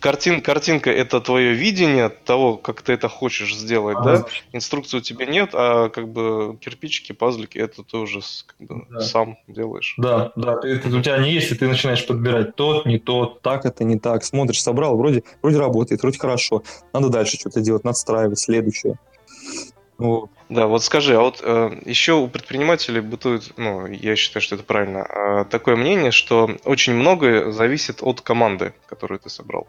[0.00, 4.24] картин, картинка это твое видение того, как ты это хочешь сделать, а, да?
[4.52, 9.00] Инструкции у тебя нет, а как бы кирпичики, пазлики, это ты уже как бы, да.
[9.00, 9.94] сам делаешь.
[9.96, 13.42] Да, да, ты, это у тебя не есть, и ты начинаешь подбирать тот, не тот,
[13.42, 14.24] так это не так.
[14.24, 16.62] Смотришь, собрал, вроде, вроде работает, вроде хорошо.
[16.92, 18.98] Надо дальше что-то делать, надстраивать, следующее.
[20.00, 20.30] Вот.
[20.48, 24.64] Да, вот скажи, а вот э, еще у предпринимателей бытует, ну, я считаю, что это
[24.64, 29.68] правильно, э, такое мнение, что очень многое зависит от команды, которую ты собрал.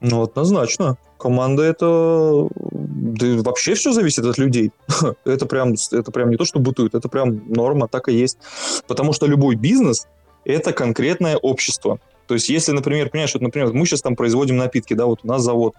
[0.00, 0.98] Ну, однозначно.
[1.16, 2.48] Команда это...
[2.52, 4.72] Да вообще все зависит от людей.
[5.24, 8.38] это, прям, это прям не то, что бытует, это прям норма, так и есть.
[8.86, 10.08] Потому что любой бизнес—
[10.44, 11.98] это конкретное общество.
[12.26, 15.26] То есть, если, например, понимаешь, вот, например, мы сейчас там производим напитки, да, вот у
[15.26, 15.74] нас завод,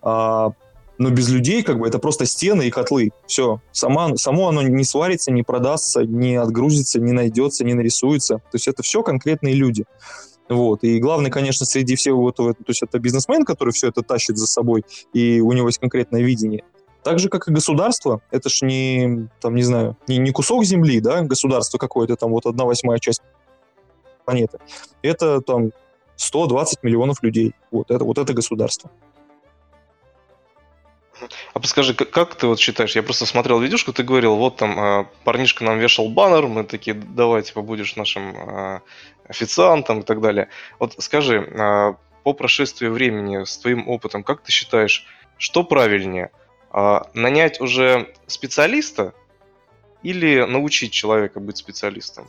[0.00, 0.52] а,
[0.98, 3.10] но без людей как бы это просто стены и котлы.
[3.26, 3.60] Все.
[3.72, 8.36] Сама, само оно не сварится, не продастся, не отгрузится, не найдется, не нарисуется.
[8.36, 9.84] То есть это все конкретные люди.
[10.48, 10.82] Вот.
[10.82, 14.46] И главный, конечно, среди всего этого, то есть это бизнесмен, который все это тащит за
[14.46, 16.64] собой, и у него есть конкретное видение.
[17.04, 21.00] Так же, как и государство, это ж не, там, не знаю, не, не кусок земли,
[21.00, 23.22] да, государство какое-то, там вот одна восьмая часть
[24.24, 24.58] планеты.
[25.02, 25.70] Это там
[26.16, 27.54] 120 миллионов людей.
[27.70, 28.90] Вот это, вот это государство.
[31.54, 35.04] А подскажи, как, ты вот считаешь, я просто смотрел видюшку, ты говорил, вот там э,
[35.24, 38.80] парнишка нам вешал баннер, мы такие, давай, типа, будешь нашим э,
[39.28, 40.48] официантом и так далее.
[40.78, 46.30] Вот скажи, э, по прошествии времени, с твоим опытом, как ты считаешь, что правильнее?
[46.72, 49.14] Э, нанять уже специалиста
[50.02, 52.26] или научить человека быть специалистом?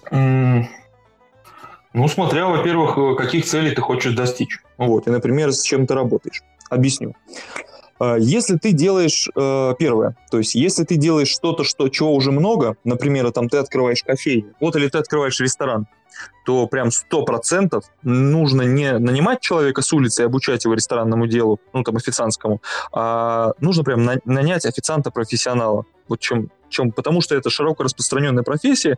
[1.92, 4.60] Ну, смотря, во-первых, каких целей ты хочешь достичь.
[4.78, 6.44] Вот, и, например, с чем ты работаешь.
[6.70, 7.16] Объясню.
[8.00, 12.32] А, если ты делаешь э, первое, то есть если ты делаешь что-то, что, чего уже
[12.32, 15.88] много, например, там ты открываешь кофейню, вот или ты открываешь ресторан,
[16.46, 21.60] то прям сто процентов нужно не нанимать человека с улицы и обучать его ресторанному делу,
[21.74, 25.86] ну там официантскому, а нужно прям на, нанять официанта-профессионала.
[26.08, 28.98] Вот чем, чем, потому что это широко распространенная профессия,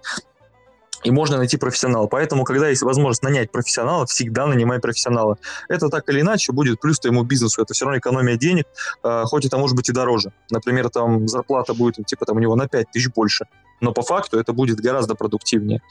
[1.04, 2.08] и можно найти профессионала.
[2.08, 5.38] Поэтому, когда есть возможность нанять профессионала, всегда нанимай профессионала.
[5.70, 7.62] Это так или иначе будет плюс твоему бизнесу.
[7.62, 8.66] Это все равно экономия денег,
[9.04, 10.32] э, хоть это может быть и дороже.
[10.50, 13.46] Например, там зарплата будет типа там у него на 5 тысяч больше.
[13.82, 15.82] Но по факту это будет гораздо продуктивнее.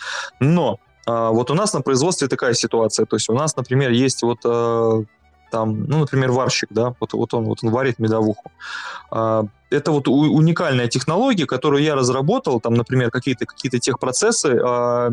[0.40, 3.06] Но э, вот у нас на производстве такая ситуация.
[3.06, 5.04] То есть у нас, например, есть вот э,
[5.50, 8.50] там, ну, например, варщик, да, вот, вот он, вот он варит медовуху.
[9.10, 15.10] А, это вот уникальная технология, которую я разработал, там, например, какие-то какие техпроцессы, а,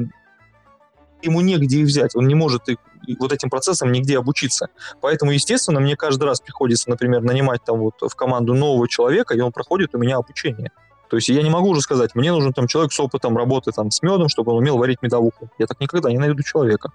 [1.21, 2.77] ему негде их взять, он не может их,
[3.19, 4.67] вот этим процессом нигде обучиться.
[5.01, 9.39] Поэтому, естественно, мне каждый раз приходится, например, нанимать там вот в команду нового человека, и
[9.39, 10.71] он проходит у меня обучение.
[11.09, 13.91] То есть я не могу уже сказать, мне нужен там человек с опытом работы там
[13.91, 15.49] с медом, чтобы он умел варить медовуху.
[15.57, 16.91] Я так никогда не найду человека.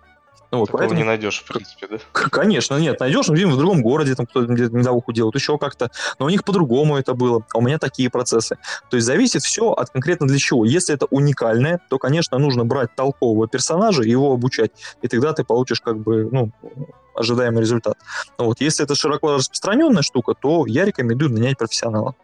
[0.52, 1.00] Ну, вот, Такого поэтому...
[1.00, 1.96] не найдешь, в принципе, да?
[2.12, 6.28] Конечно, нет, найдешь, ну, в другом городе, там кто-то медовуху делает, еще как-то, но у
[6.28, 8.58] них по-другому это было, а у меня такие процессы.
[8.90, 10.66] То есть зависит все от конкретно для чего.
[10.66, 15.42] Если это уникальное, то, конечно, нужно брать толкового персонажа и его обучать, и тогда ты
[15.42, 16.50] получишь как бы, ну,
[17.14, 17.96] ожидаемый результат.
[18.38, 22.14] Но вот если это широко распространенная штука, то я рекомендую нанять профессионала.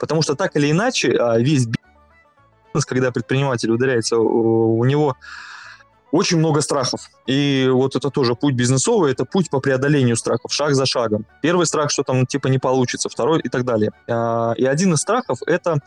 [0.00, 5.16] Потому что так или иначе а, весь бизнес, когда предприниматель ударяется, у него
[6.16, 7.10] очень много страхов.
[7.26, 11.26] И вот это тоже путь бизнесовый, это путь по преодолению страхов, шаг за шагом.
[11.42, 13.90] Первый страх, что там типа не получится, второй и так далее.
[14.08, 15.78] А, и один из страхов это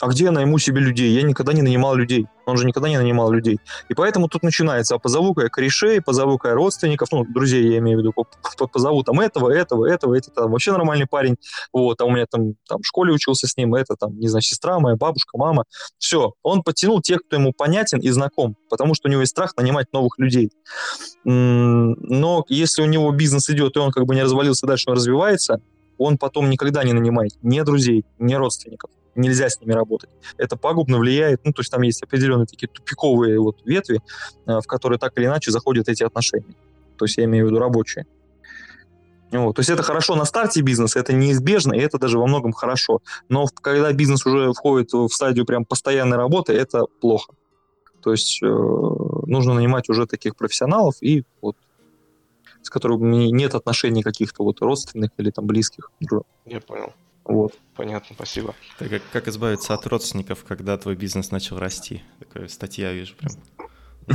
[0.00, 1.10] а где я найму себе людей?
[1.12, 2.26] Я никогда не нанимал людей.
[2.44, 3.58] Он же никогда не нанимал людей.
[3.88, 7.98] И поэтому тут начинается, а позову-ка я корешей, позову-ка я родственников, ну, друзей я имею
[7.98, 8.14] в виду,
[8.72, 11.36] позову там этого, этого, этого, это там вообще нормальный парень,
[11.72, 14.42] вот, а у меня там, там в школе учился с ним, это там, не знаю,
[14.42, 15.64] сестра моя, бабушка, мама.
[15.98, 19.56] Все, он подтянул тех, кто ему понятен и знаком, потому что у него есть страх
[19.56, 20.52] нанимать новых людей.
[21.24, 25.60] Но если у него бизнес идет, и он как бы не развалился, дальше он развивается,
[25.98, 30.10] он потом никогда не нанимает ни друзей, ни родственников нельзя с ними работать.
[30.36, 34.00] Это пагубно влияет, ну, то есть там есть определенные такие тупиковые вот ветви,
[34.46, 36.54] э, в которые так или иначе заходят эти отношения.
[36.96, 38.06] То есть я имею в виду рабочие.
[39.32, 39.56] Вот.
[39.56, 43.00] То есть это хорошо на старте бизнеса, это неизбежно, и это даже во многом хорошо.
[43.28, 47.32] Но когда бизнес уже входит в стадию прям постоянной работы, это плохо.
[48.02, 51.56] То есть э, нужно нанимать уже таких профессионалов и вот
[52.62, 55.90] с которыми нет отношений каких-то вот родственных или там близких.
[56.44, 56.92] Я понял.
[57.26, 57.52] Вот.
[57.74, 58.54] Понятно, спасибо.
[58.78, 62.02] Так как, как избавиться от родственников, когда твой бизнес начал расти?
[62.20, 63.32] Такая статья вижу прям.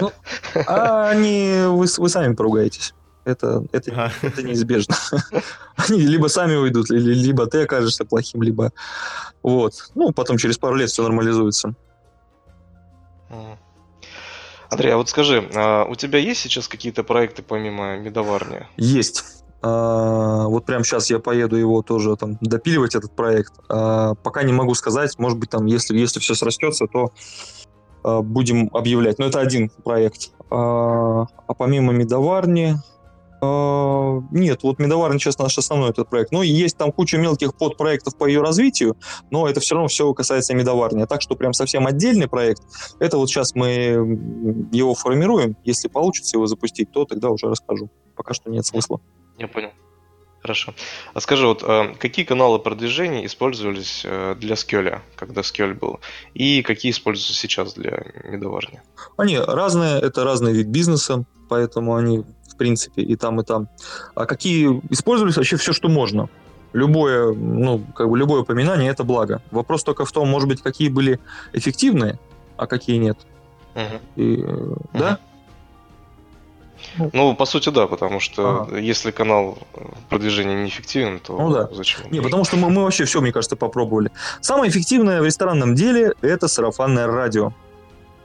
[0.00, 0.10] Ну,
[0.66, 2.94] а они, вы, сами поругаетесь.
[3.26, 4.12] Это, это, а.
[4.22, 4.96] это неизбежно.
[5.76, 8.72] Они либо сами уйдут, либо ты окажешься плохим, либо
[9.42, 9.90] вот.
[9.94, 11.74] Ну, потом через пару лет все нормализуется.
[14.70, 18.66] Андрей, а вот скажи, а у тебя есть сейчас какие-то проекты помимо медоварни?
[18.76, 19.43] Есть.
[19.66, 23.54] А, вот прямо сейчас я поеду его тоже там допиливать этот проект.
[23.70, 27.12] А, пока не могу сказать, может быть там, если если все срастется, то
[28.02, 29.18] а, будем объявлять.
[29.18, 30.32] Но это один проект.
[30.50, 31.26] А
[31.58, 32.76] помимо медоварни,
[33.42, 36.32] нет, вот Медоварня, честно, наш основной этот проект.
[36.32, 38.96] Ну, есть там куча мелких подпроектов по ее развитию,
[39.30, 41.04] но это все равно все касается Медоварни.
[41.04, 42.62] Так что прям совсем отдельный проект.
[43.00, 43.68] Это вот сейчас мы
[44.72, 45.58] его формируем.
[45.62, 47.90] Если получится его запустить, то тогда уже расскажу.
[48.16, 49.00] Пока что нет смысла.
[49.38, 49.70] Я понял.
[50.44, 50.74] Хорошо.
[51.14, 56.00] А скажи, вот э, какие каналы продвижения использовались э, для Скёля, когда Скёль был,
[56.34, 58.82] и какие используются сейчас для медоварни?
[59.16, 63.68] Они разные, это разный вид бизнеса, поэтому они, в принципе, и там, и там.
[64.14, 66.28] А какие использовались вообще все, что можно.
[66.74, 69.40] Любое, ну, как бы любое упоминание– это благо.
[69.50, 71.20] Вопрос только в том, может быть, какие были
[71.54, 72.18] эффективные,
[72.58, 73.16] а какие нет.
[73.74, 74.22] Угу.
[74.22, 74.78] И, угу.
[74.92, 75.18] Да?
[77.12, 78.78] Ну, по сути, да, потому что ага.
[78.78, 79.58] если канал
[80.08, 81.68] продвижения неэффективен, то ну, да.
[81.72, 82.00] зачем?
[82.10, 84.10] Не, потому что мы, мы вообще все, мне кажется, попробовали.
[84.40, 87.52] Самое эффективное в ресторанном деле– это сарафанное радио.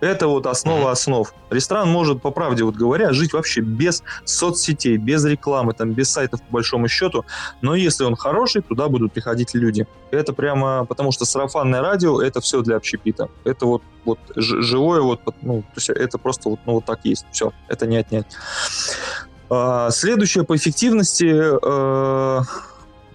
[0.01, 1.33] Это вот основа основ.
[1.49, 6.41] Ресторан может, по правде вот говоря, жить вообще без соцсетей, без рекламы, там, без сайтов
[6.41, 7.25] по большому счету.
[7.62, 9.88] Но если он хороший, туда будут приходить люди.
[10.12, 13.29] Это прямо, потому что сарафанное радио, это все для общепита.
[13.43, 17.25] Это вот, вот живое, вот, ну, то есть это просто вот, ну, вот так есть.
[17.31, 18.27] Все, это не отнять.
[19.49, 22.41] А, следующее по эффективности, э,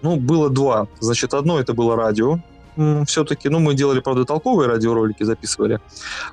[0.02, 0.88] ну, было два.
[1.00, 2.40] Значит, одно это было радио,
[3.06, 5.80] все-таки, ну, мы делали, правда, толковые радиоролики, записывали,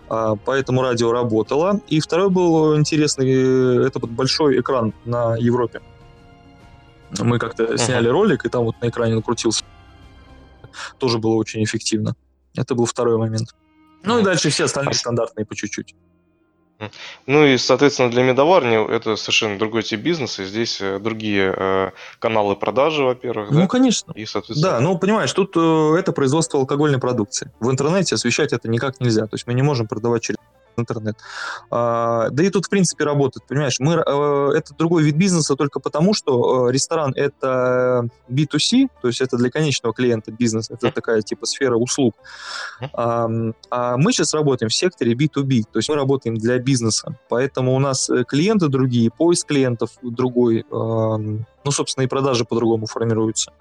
[0.10, 1.82] а, поэтому радио работало.
[1.88, 5.82] И второй был интересный, э, это вот большой экран на Европе.
[7.20, 7.78] Мы как-то uh-huh.
[7.78, 9.64] сняли ролик, и там вот на экране накрутился.
[10.98, 12.16] Тоже было очень эффективно.
[12.56, 13.54] Это был второй момент.
[14.04, 15.96] Ну и дальше все остальные стандартные по чуть-чуть.
[17.28, 20.46] Ну и, соответственно, для медоварни это совершенно другой тип бизнеса.
[20.46, 23.52] Здесь э, другие э, каналы продажи, во-первых.
[23.52, 23.68] Ну, да?
[23.68, 24.12] конечно.
[24.16, 24.74] И, соответственно...
[24.74, 27.52] Да, ну, понимаешь, тут э, это производство алкогольной продукции.
[27.60, 29.24] В интернете освещать это никак нельзя.
[29.28, 30.38] То есть мы не можем продавать через
[30.78, 31.18] интернет.
[31.70, 35.80] А, да и тут, в принципе, работает, понимаешь, мы, э, это другой вид бизнеса только
[35.80, 41.22] потому, что э, ресторан— это B2C, то есть это для конечного клиента бизнес, это такая
[41.22, 42.16] типа сфера услуг.
[42.94, 47.80] А, мы сейчас работаем в секторе B2B, то есть мы работаем для бизнеса, поэтому у
[47.80, 53.52] нас э, клиенты другие, поиск клиентов другой, ну, собственно, и продажи по-другому формируются.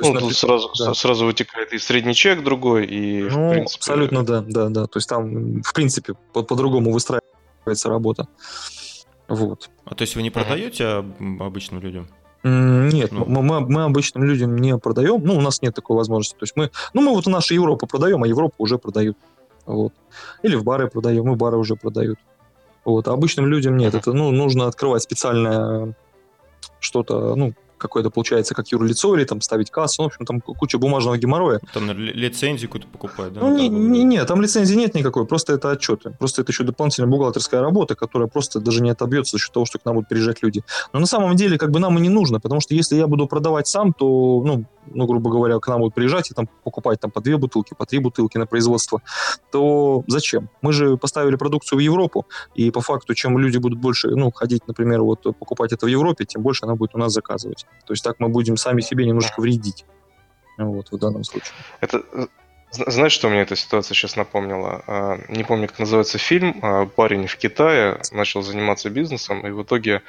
[0.00, 0.94] То есть, ну, тут сразу, да.
[0.94, 3.80] сразу вытекает и средний чек другой, и ну, принципе...
[3.80, 4.86] абсолютно, да, да, да.
[4.86, 8.26] То есть там, в принципе, по- по-другому выстраивается работа.
[9.28, 9.70] Вот.
[9.84, 11.04] А то есть вы не продаете
[11.38, 12.08] обычным людям?
[12.42, 13.26] Нет, ну.
[13.26, 16.34] мы, мы, мы обычным людям не продаем, ну, у нас нет такой возможности.
[16.38, 19.18] То есть мы, ну, мы вот нашу Европу продаем, а Европу уже продают.
[19.66, 19.92] Вот.
[20.42, 22.18] Или в бары продаем, и бары уже продают.
[22.84, 23.06] Вот.
[23.08, 23.94] А обычным людям нет.
[23.94, 25.94] Это, ну, нужно открывать специальное
[26.78, 30.78] что-то, ну, какое-то получается как юрлицо или там ставить кассу, ну, в общем, там куча
[30.78, 31.60] бумажного геморроя.
[31.72, 33.40] Там лицензию какую-то покупать, да?
[33.40, 36.14] Ну, не, не, не, там лицензии нет никакой, просто это отчеты.
[36.18, 39.78] Просто это еще дополнительная бухгалтерская работа, которая просто даже не отобьется за счет того, что
[39.78, 40.62] к нам будут приезжать люди.
[40.92, 43.26] Но на самом деле, как бы нам и не нужно, потому что если я буду
[43.26, 47.10] продавать сам, то, ну, ну, грубо говоря, к нам будут приезжать и там покупать там
[47.10, 49.02] по две бутылки, по три бутылки на производство,
[49.52, 50.48] то зачем?
[50.62, 54.66] Мы же поставили продукцию в Европу, и по факту, чем люди будут больше, ну, ходить,
[54.66, 57.66] например, вот покупать это в Европе, тем больше она будет у нас заказывать.
[57.86, 59.84] То есть так мы будем сами себе немножко вредить.
[60.58, 61.52] Вот, в данном случае.
[61.80, 62.26] Это э,
[62.70, 64.84] знаешь, что мне эта ситуация сейчас напомнила?
[64.86, 66.58] А, не помню, как называется фильм.
[66.62, 70.02] А, парень в Китае начал заниматься бизнесом, и в итоге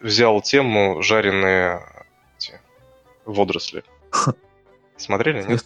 [0.00, 1.82] взял тему жареные
[3.24, 3.84] водоросли.
[4.96, 5.64] Смотрели, нет?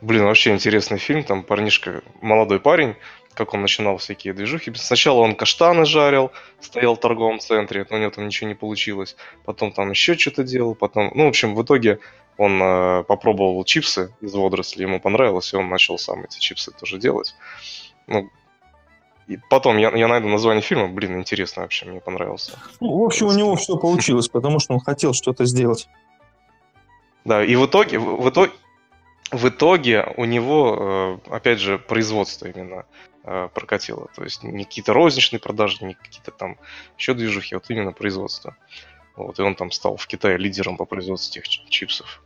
[0.00, 1.24] Блин, вообще интересный фильм.
[1.24, 2.96] Там парнишка, молодой парень,
[3.34, 4.72] как он начинал всякие движухи.
[4.74, 9.16] Сначала он каштаны жарил, стоял в торговом центре, но у него там ничего не получилось.
[9.44, 11.10] Потом там еще что-то делал, потом...
[11.14, 12.00] Ну, в общем, в итоге
[12.36, 16.98] он э, попробовал чипсы из водорослей, ему понравилось, и он начал сам эти чипсы тоже
[16.98, 17.34] делать.
[18.06, 18.30] Ну,
[19.26, 22.58] и потом я, я найду название фильма, блин, интересно вообще, мне понравился.
[22.80, 25.88] Ну, в общем, у него все получилось, потому что он хотел что-то сделать.
[27.24, 28.52] Да, и в итоге, в, в итоге,
[29.30, 32.86] в итоге у него, э, опять же, производство именно
[33.22, 34.08] прокатило.
[34.14, 36.56] То есть не какие-то розничные продажи, не какие-то там
[36.98, 38.56] еще движухи, вот именно производство.
[39.16, 42.22] Вот, и он там стал в Китае лидером по производству этих чипсов.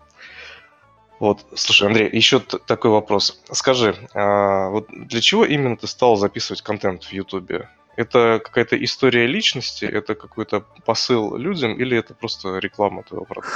[1.20, 3.40] Вот, слушай, Андрей, еще такой вопрос.
[3.50, 7.68] Скажи, а вот для чего именно ты стал записывать контент в Ютубе?
[7.96, 13.52] Это какая-то история личности, это какой-то посыл людям, или это просто реклама твоего продукта?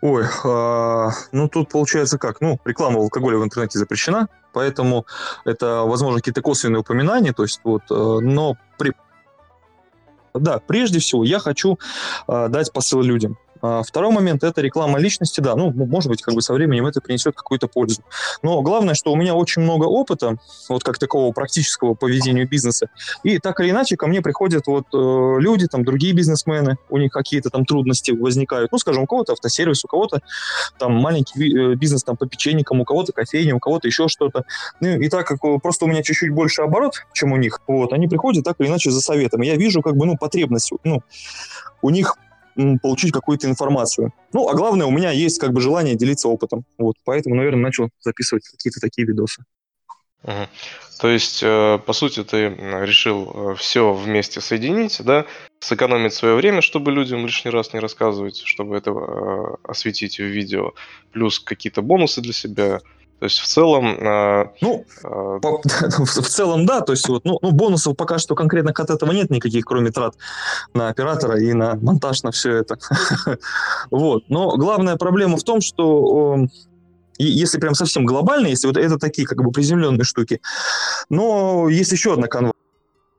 [0.00, 2.40] Ой, а, ну тут получается как?
[2.40, 5.06] Ну, реклама алкоголя в интернете запрещена, поэтому
[5.44, 8.92] это, возможно, какие-то косвенные упоминания, то есть вот, э, но при...
[10.34, 11.78] Да, прежде всего я хочу
[12.26, 13.36] а, дать посыл людям.
[13.62, 17.00] А второй момент– это реклама личности, да, ну, может быть, как бы со временем это
[17.00, 18.02] принесет какую-то пользу.
[18.42, 20.36] Но главное, что у меня очень много опыта,
[20.68, 22.88] вот как такого практического по ведению бизнеса,
[23.22, 27.12] и так или иначе ко мне приходят вот э, люди, там, другие бизнесмены, у них
[27.12, 30.22] какие-то там трудности возникают, ну, скажем, у кого-то автосервис, у кого-то
[30.76, 34.44] там маленький э, бизнес там по печенькам, у кого-то кофейня, у кого-то еще что-то.
[34.80, 37.92] Ну, и так как э, просто у меня чуть-чуть больше оборот, чем у них, вот,
[37.92, 39.42] они приходят так или иначе за советом.
[39.44, 41.02] И я вижу, как бы, ну, потребность, ну,
[41.80, 42.16] у них
[42.82, 44.12] получить какую-то информацию.
[44.32, 46.64] Ну, а главное, у меня есть как бы желание делиться опытом.
[46.78, 49.44] Вот, поэтому, наверное, начал записывать какие-то такие видосы.
[50.24, 50.46] Угу.
[51.00, 55.26] То есть, э, по сути, ты решил э, все вместе соединить, да,
[55.58, 60.74] сэкономить свое время, чтобы людям лишний раз не рассказывать, чтобы это э, осветить в видео,
[61.10, 62.80] плюс какие-то бонусы для себя,
[63.22, 63.86] то есть в целом...
[64.00, 68.34] Э, ну, э, по, в целом да, то есть вот, ну, ну, бонусов пока что
[68.34, 70.16] конкретно от этого нет никаких, кроме трат
[70.74, 72.78] на оператора и на монтаж, на все это.
[73.92, 74.24] вот.
[74.28, 76.48] Но главная проблема в том, что
[77.16, 80.40] И если прям совсем глобально, если вот это такие как бы приземленные штуки.
[81.08, 82.50] Но есть еще одна канва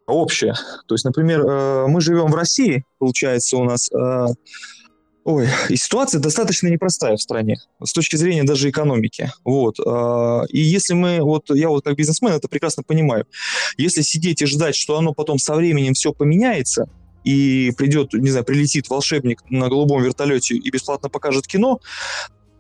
[0.06, 0.56] общая.
[0.86, 4.26] То есть, например, э, мы живем в России, получается, у нас э,
[5.26, 9.32] Ой, и ситуация достаточно непростая в стране с точки зрения даже экономики.
[9.46, 9.78] Вот.
[9.80, 13.26] А, и если мы, вот я вот как бизнесмен это прекрасно понимаю,
[13.78, 16.90] если сидеть и ждать, что оно потом со временем все поменяется,
[17.24, 21.80] и придет, не знаю, прилетит волшебник на голубом вертолете и бесплатно покажет кино,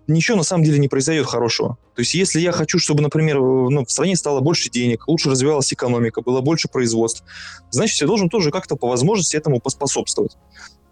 [0.08, 1.78] ничего на самом деле не произойдет хорошего.
[1.96, 5.72] То есть если я хочу, чтобы, например, ну, в стране стало больше денег, лучше развивалась
[5.74, 7.24] экономика, было больше производств,
[7.72, 10.38] значит, я должен тоже как-то по возможности этому поспособствовать.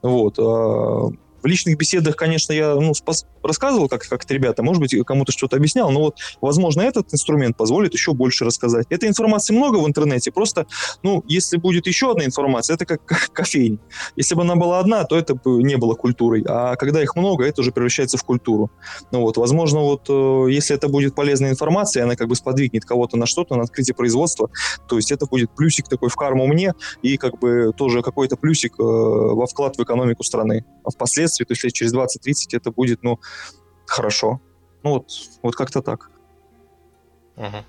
[0.02, 0.38] Вот.
[1.42, 5.32] В личных беседах, конечно, я ну, спас- рассказывал, как, как это ребята, может быть, кому-то
[5.32, 8.86] что-то объяснял, но вот, возможно, этот инструмент позволит еще больше рассказать.
[8.90, 10.68] Этой информации много в интернете, просто,
[11.04, 13.80] ну, если будет еще одна информация, это как, как кофейня.
[14.16, 17.46] Если бы она была одна, то это бы не было культурой, а когда их много,
[17.46, 18.72] это уже превращается в культуру.
[19.12, 23.18] Ну вот, возможно, вот, э, если это будет полезная информация, она как бы сподвигнет кого-то
[23.18, 24.50] на что-то, на открытие производства,
[24.88, 28.74] то есть это будет плюсик такой в карму мне и как бы тоже какой-то плюсик
[28.80, 30.66] э, во вклад в экономику страны.
[30.84, 33.20] А впоследствии впоследствии, то есть лет через 20-30 это будет, ну,
[33.86, 34.42] хорошо.
[34.84, 35.12] Ну, вот,
[35.42, 36.10] вот как-то так.
[37.38, 37.64] Угу.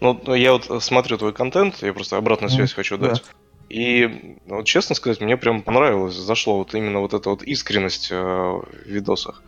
[0.00, 3.22] Ну, я вот смотрю твой контент, я просто обратную связь mm, хочу дать.
[3.24, 3.34] Да.
[3.70, 8.08] И, ну, вот, честно сказать, мне прям понравилось, зашло вот именно вот эта вот искренность
[8.10, 9.42] э, в видосах.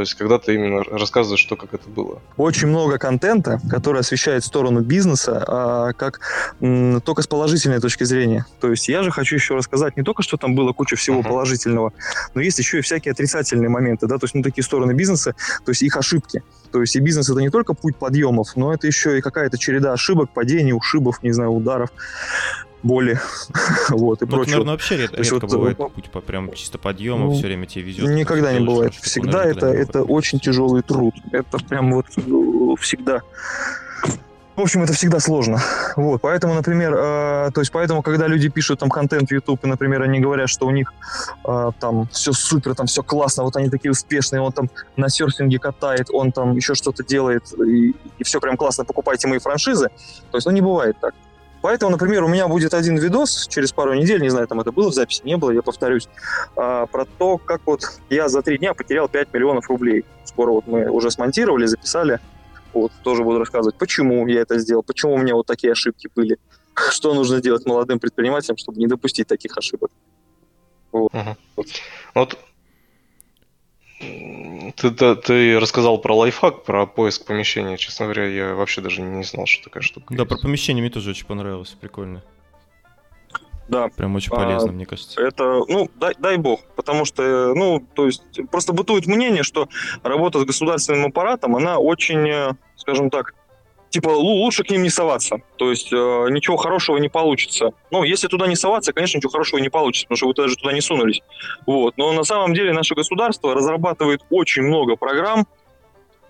[0.00, 2.22] То есть, когда ты именно рассказываешь, что как это было.
[2.38, 6.20] Очень много контента, который освещает сторону бизнеса, а, как
[6.62, 8.46] м, только с положительной точки зрения.
[8.62, 11.28] То есть, я же хочу еще рассказать не только, что там было куча всего uh-huh.
[11.28, 11.92] положительного,
[12.32, 15.34] но есть еще и всякие отрицательные моменты, да, то есть, ну, такие стороны бизнеса,
[15.66, 16.42] то есть, их ошибки.
[16.72, 19.92] То есть, и бизнес это не только путь подъемов, но это еще и какая-то череда
[19.92, 21.90] ошибок, падений, ушибов, не знаю, ударов
[22.82, 23.18] боли,
[23.90, 24.52] вот, и ну, прочее.
[24.52, 27.66] наверное, вообще редко, редко вот, бывает ну, путь по прям чисто подъема, ну, все время
[27.66, 28.08] тебе везет.
[28.08, 28.94] Никогда не бывает.
[28.94, 31.14] Всегда это, это очень тяжелый труд.
[31.32, 33.22] Это прям вот ну, всегда.
[34.60, 35.58] В общем, это всегда сложно.
[35.96, 39.66] Вот, поэтому, например, э, то есть, поэтому, когда люди пишут там контент в YouTube, и,
[39.66, 40.92] например, они говорят, что у них
[41.46, 45.58] э, там все супер, там все классно, вот они такие успешные, он там на серфинге
[45.58, 49.88] катает, он там еще что-то делает, и, и все прям классно, покупайте мои франшизы.
[50.30, 51.14] То есть, ну, не бывает так.
[51.62, 54.90] Поэтому, например, у меня будет один видос через пару недель, не знаю, там это было
[54.90, 56.08] в записи, не было, я повторюсь,
[56.56, 60.04] а, про то, как вот я за три дня потерял 5 миллионов рублей.
[60.24, 62.18] Скоро вот мы уже смонтировали, записали.
[62.72, 66.38] Вот, тоже буду рассказывать, почему я это сделал, почему у меня вот такие ошибки были,
[66.90, 69.90] что нужно делать молодым предпринимателям, чтобы не допустить таких ошибок.
[70.92, 71.12] Вот.
[71.12, 71.36] Угу.
[72.14, 72.38] Вот
[74.00, 77.76] ты, ты, ты рассказал про лайфхак, про поиск помещения.
[77.76, 80.14] Честно говоря, я вообще даже не знал, что такая штука.
[80.14, 80.28] Да, есть.
[80.28, 81.76] про помещение мне тоже очень понравилось.
[81.80, 82.22] Прикольно.
[83.68, 83.88] Да.
[83.88, 85.20] Прям очень полезно, а, мне кажется.
[85.20, 86.60] Это, ну, дай, дай бог.
[86.74, 89.68] Потому что, ну, то есть, просто бытует мнение, что
[90.02, 93.34] работа с государственным аппаратом, она очень, э, скажем так,
[93.90, 95.38] типа лучше к ним не соваться.
[95.56, 95.96] То есть э,
[96.30, 97.72] ничего хорошего не получится.
[97.90, 100.72] Ну, если туда не соваться, конечно, ничего хорошего не получится, потому что вы даже туда
[100.72, 101.20] не сунулись.
[101.66, 101.96] Вот.
[101.96, 105.46] Но на самом деле наше государство разрабатывает очень много программ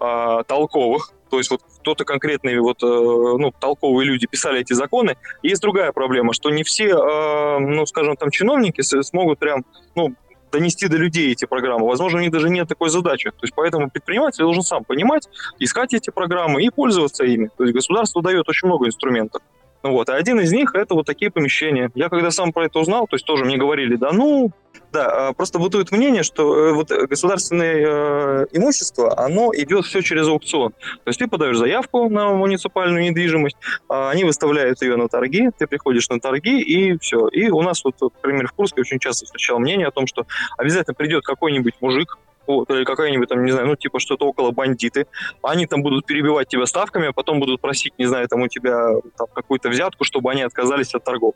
[0.00, 1.12] э, толковых.
[1.30, 5.16] То есть вот кто-то конкретные вот, э, ну, толковые люди писали эти законы.
[5.42, 10.14] И есть другая проблема, что не все, э, ну, скажем, там чиновники смогут прям, ну,
[10.51, 11.86] донести до людей эти программы.
[11.86, 13.30] Возможно, у них даже нет такой задачи.
[13.30, 15.28] То есть поэтому предприниматель должен сам понимать,
[15.59, 17.51] искать эти программы и пользоваться ими.
[17.57, 19.42] То есть государство дает очень много инструментов.
[19.83, 20.09] Вот.
[20.09, 21.91] А один из них это вот такие помещения.
[21.95, 24.53] Я когда сам про это узнал, то есть тоже мне говорили, да ну,
[24.93, 30.26] да, а, просто бытует мнение, что э, вот государственное э, имущество, оно идет все через
[30.26, 30.72] аукцион.
[30.72, 33.57] То есть ты подаешь заявку на муниципальную недвижимость,
[33.89, 37.28] а они выставляют ее на торги, ты приходишь на торги и все.
[37.28, 40.26] И у нас вот, например, в Курске очень часто встречал мнение о том, что
[40.59, 42.18] обязательно придет какой-нибудь мужик,
[42.57, 45.07] вот, или какая-нибудь там, не знаю, ну, типа что-то около бандиты.
[45.42, 48.94] Они там будут перебивать тебя ставками, а потом будут просить, не знаю, там у тебя
[49.16, 51.34] там, какую-то взятку, чтобы они отказались от торгов.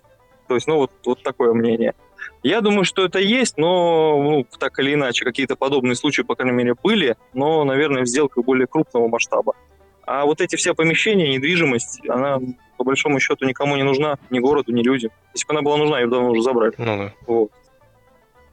[0.49, 1.95] То есть, ну, вот, вот такое мнение.
[2.43, 6.55] Я думаю, что это есть, но ну, так или иначе, какие-то подобные случаи, по крайней
[6.55, 9.55] мере, были, но, наверное, в сделках более крупного масштаба.
[10.07, 12.39] А вот эти все помещения, недвижимость, она
[12.77, 15.11] по большому счету никому не нужна, ни городу, ни людям.
[15.33, 16.75] Если бы она была нужна, ее давно уже забрали.
[16.77, 17.13] Ну да.
[17.27, 17.51] Вот.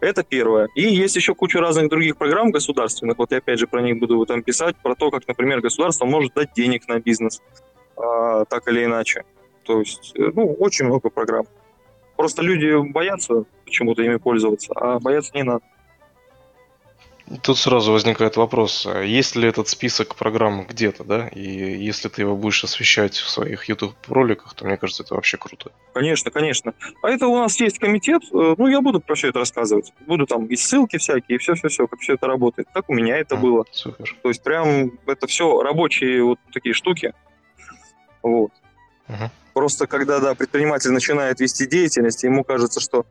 [0.02, 0.68] Это первое.
[0.74, 3.20] И есть еще куча разных других программ государственных.
[3.20, 6.34] Вот я опять же про них буду там писать, про то, как, например, государство может
[6.34, 7.40] дать денег на бизнес,
[7.96, 9.24] а, так или иначе.
[9.64, 11.46] То есть, э, ну, очень много программ.
[12.18, 15.64] Просто люди боятся почему-то ими пользоваться, а бояться не надо.
[17.44, 21.28] Тут сразу возникает вопрос, а есть ли этот список программ где-то, да?
[21.28, 25.72] И если ты его будешь освещать в своих YouTube-роликах, то мне кажется, это вообще круто.
[25.94, 26.74] Конечно, конечно.
[27.02, 29.94] А это у нас есть комитет, э, ну, я буду про все это рассказывать.
[30.08, 32.68] Буду там и ссылки всякие, и все-все-все, как все это работает.
[32.74, 33.66] Как у меня это а, было.
[33.72, 34.16] Супер.
[34.22, 37.14] То есть прям это все рабочие вот такие штуки.
[38.24, 38.52] Вот.
[39.08, 39.32] Угу.
[39.54, 43.06] Просто когда, да, предприниматель начинает вести деятельность, ему кажется, что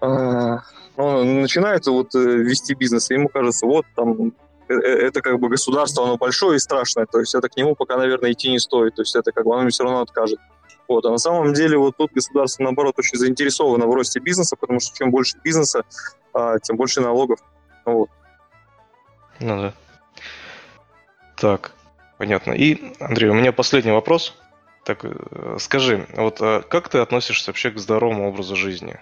[0.00, 0.58] э,
[0.96, 4.32] он начинает вот э, вести бизнес, и ему кажется, вот там
[4.68, 7.74] э, э, это как бы государство, оно большое и страшное, то есть это к нему
[7.74, 10.38] пока, наверное, идти не стоит, то есть это как бы оно все равно откажет.
[10.86, 11.04] Вот.
[11.06, 14.94] А на самом деле вот тут государство, наоборот, очень заинтересовано в росте бизнеса, потому что
[14.94, 15.82] чем больше бизнеса,
[16.34, 17.38] а, тем больше налогов.
[17.86, 18.10] Вот.
[19.40, 19.72] Ну да.
[21.36, 21.72] Так,
[22.18, 22.52] понятно.
[22.52, 24.34] И, Андрей, у меня последний вопрос.
[24.84, 25.06] Так,
[25.58, 29.00] скажи, вот как ты относишься вообще к здоровому образу жизни?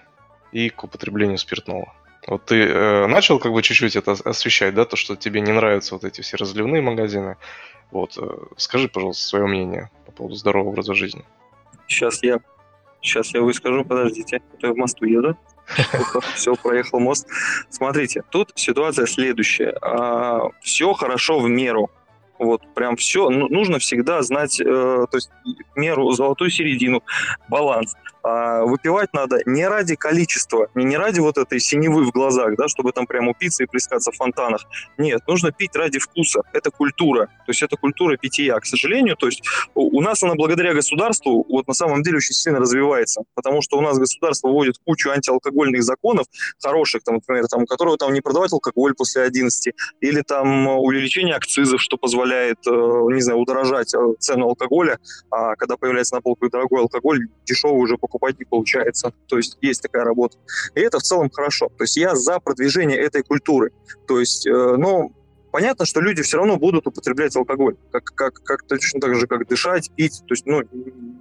[0.53, 1.93] И к употреблению спиртного.
[2.27, 5.95] Вот ты э, начал как бы чуть-чуть это освещать, да, то, что тебе не нравятся
[5.95, 7.35] вот эти все разливные магазины.
[7.91, 11.23] Вот, э, скажи, пожалуйста, свое мнение по поводу здорового образа жизни.
[11.87, 12.39] Сейчас я,
[13.01, 15.37] сейчас я выскажу, подождите, я в мосту еду.
[16.35, 17.27] Все, проехал мост.
[17.69, 19.73] Смотрите, тут ситуация следующая.
[19.81, 21.89] А, все хорошо в меру.
[22.37, 23.29] Вот прям все.
[23.29, 25.29] Ну, нужно всегда знать, э, то есть
[25.75, 27.01] меру, золотую середину,
[27.47, 27.95] баланс.
[28.23, 32.69] А выпивать надо не ради количества, не, не ради вот этой синевы в глазах, да,
[32.69, 34.65] чтобы там прямо упиться и плескаться в фонтанах.
[34.97, 36.41] Нет, нужно пить ради вкуса.
[36.53, 37.25] Это культура.
[37.25, 38.57] То есть это культура питья.
[38.59, 39.43] К сожалению, то есть
[39.75, 43.81] у нас она благодаря государству вот на самом деле очень сильно развивается, потому что у
[43.81, 46.25] нас государство вводит кучу антиалкогольных законов,
[46.61, 51.81] хороших, там, например, там, которого там не продавать алкоголь после 11, или там увеличение акцизов,
[51.81, 54.99] что позволяет, э, не знаю, удорожать э, цену алкоголя,
[55.29, 59.11] а когда появляется на полку дорогой алкоголь, дешевый уже покупать покупать не получается.
[59.27, 60.37] То есть есть такая работа.
[60.75, 61.69] И это в целом хорошо.
[61.69, 63.71] То есть я за продвижение этой культуры.
[64.07, 65.11] То есть, э, ну,
[65.51, 69.47] понятно, что люди все равно будут употреблять алкоголь, как, как, как точно так же, как
[69.47, 70.61] дышать, пить, то есть, ну,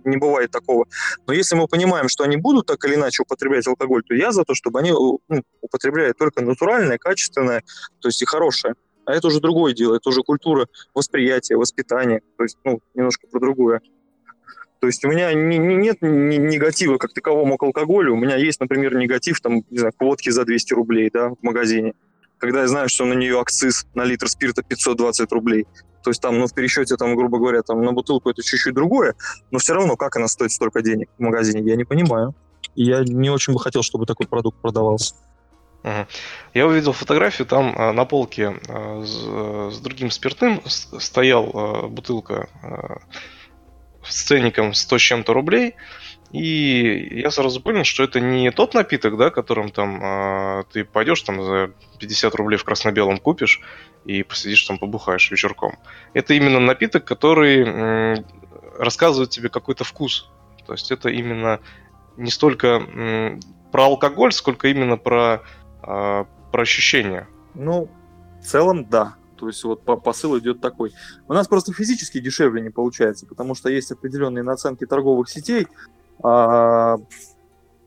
[0.04, 0.86] не бывает такого.
[1.26, 4.44] Но если мы понимаем, что они будут так или иначе употреблять алкоголь, то я за
[4.44, 5.20] то, чтобы они ну,
[5.60, 7.62] употребляли только натуральное, качественное,
[8.00, 8.74] то есть и хорошее.
[9.04, 13.40] А это уже другое дело, это уже культура восприятия, воспитания, то есть, ну, немножко про
[13.40, 13.80] другое.
[14.82, 18.14] То есть у меня не, не, нет негатива как таковому к алкоголю.
[18.14, 21.36] У меня есть, например, негатив там, не знаю, к водке за 200 рублей да, в
[21.40, 21.94] магазине.
[22.36, 25.68] Когда я знаю, что на нее акциз на литр спирта 520 рублей.
[26.02, 29.14] То есть там, ну, в пересчете, там, грубо говоря, там на бутылку это чуть-чуть другое,
[29.52, 32.34] но все равно, как она стоит столько денег в магазине, я не понимаю.
[32.74, 35.14] Я не очень бы хотел, чтобы такой продукт продавался.
[36.54, 42.48] Я увидел фотографию, там а, на полке а, с, с другим спиртным стоял бутылка
[44.04, 45.74] с ценником 100 с чем-то рублей.
[46.32, 51.20] И я сразу понял, что это не тот напиток, да, которым там э, ты пойдешь
[51.22, 53.60] там за 50 рублей в красно-белом купишь
[54.06, 55.78] и посидишь там побухаешь вечерком.
[56.14, 58.16] Это именно напиток, который э,
[58.78, 60.30] рассказывает тебе какой-то вкус.
[60.66, 61.60] То есть это именно
[62.16, 63.38] не столько э,
[63.70, 65.42] про алкоголь, сколько именно про,
[65.82, 67.28] э, про ощущения.
[67.54, 67.90] Ну,
[68.40, 69.16] в целом, да.
[69.42, 70.92] То есть вот посыл идет такой.
[71.26, 75.66] У нас просто физически дешевле не получается, потому что есть определенные наценки торговых сетей,
[76.22, 76.98] а,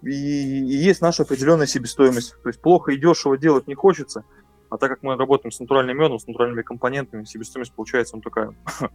[0.02, 2.36] и, и есть наша определенная себестоимость.
[2.44, 4.26] То есть плохо и дешево делать не хочется,
[4.70, 8.54] а так как мы работаем с натуральным медом, с натуральными компонентами, себестоимость получается он такая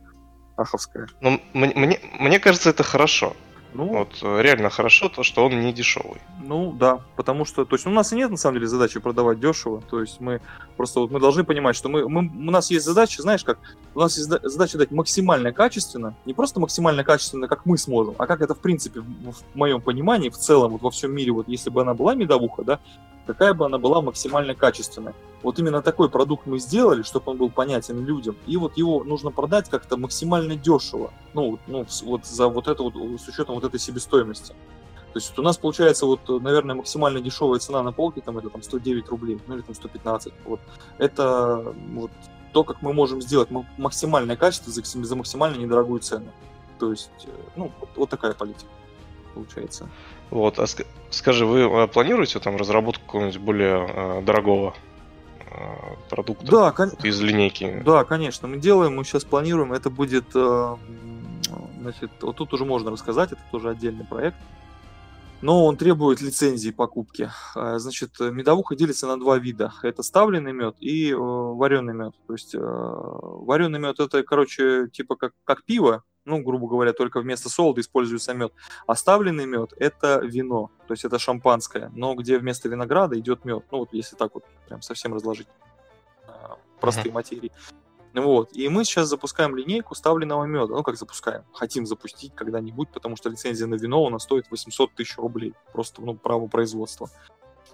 [0.59, 1.09] аховская.
[1.23, 3.35] Ну, мне, мне кажется, это хорошо.
[3.73, 6.21] Ну, вот э, реально хорошо то, что он не дешевый.
[6.43, 9.39] Ну да, потому что, то есть у нас и нет на самом деле задачи продавать
[9.39, 10.41] дешево, то есть мы
[10.77, 13.59] просто вот мы должны понимать, что мы, мы у нас есть задача, знаешь как,
[13.95, 18.27] у нас есть задача дать максимально качественно, не просто максимально качественно, как мы сможем, а
[18.27, 21.47] как это в принципе в, в моем понимании в целом вот во всем мире вот
[21.47, 22.81] если бы она была медовуха, да,
[23.33, 25.15] какая бы она была максимально качественная.
[25.43, 29.31] Вот именно такой продукт мы сделали, чтобы он был понятен людям, и вот его нужно
[29.31, 33.81] продать как-то максимально дешево, ну, ну вот за вот это вот, с учетом вот этой
[33.81, 34.55] себестоимости.
[35.13, 38.49] То есть вот у нас получается вот, наверное, максимально дешевая цена на полке, там это
[38.49, 40.33] там 109 рублей, ну или там 115.
[40.45, 40.61] Вот.
[40.99, 42.11] Это вот
[42.53, 46.31] то, как мы можем сделать максимальное качество за, за максимально недорогую цену.
[46.79, 48.71] То есть, э, ну, вот, вот такая политика
[49.35, 49.89] получается.
[50.31, 50.67] Вот, а
[51.11, 54.75] скажи, вы а, планируете там разработку какого-нибудь более э, дорогого
[55.39, 55.53] э,
[56.09, 56.91] продукта да, кон...
[57.03, 57.83] из линейки?
[57.85, 60.77] Да, конечно, мы делаем, мы сейчас планируем, это будет, э,
[61.81, 64.37] значит, вот тут уже можно рассказать, это тоже отдельный проект,
[65.43, 67.31] но он требует лицензии покупки.
[67.55, 69.73] Значит, медовуха делится на два вида.
[69.83, 72.15] Это ставленный мед и э, вареный мед.
[72.27, 77.21] То есть э, вареный мед это, короче, типа как, как пиво, ну, грубо говоря, только
[77.21, 78.53] вместо солода используется мед.
[78.87, 83.65] Оставленный мед– это вино, то есть это шампанское, но где вместо винограда идет мед.
[83.71, 85.49] Ну, вот если так вот прям совсем разложить.
[86.81, 87.15] простые uh-huh.
[87.15, 87.53] материи.
[88.15, 88.57] Вот.
[88.57, 90.75] И мы сейчас запускаем линейку ставленного меда.
[90.75, 91.45] Ну, как запускаем?
[91.53, 95.55] Хотим запустить когда-нибудь, потому что лицензия на вино у нас стоит 800 тысяч рублей.
[95.73, 97.09] Просто, ну, право производства.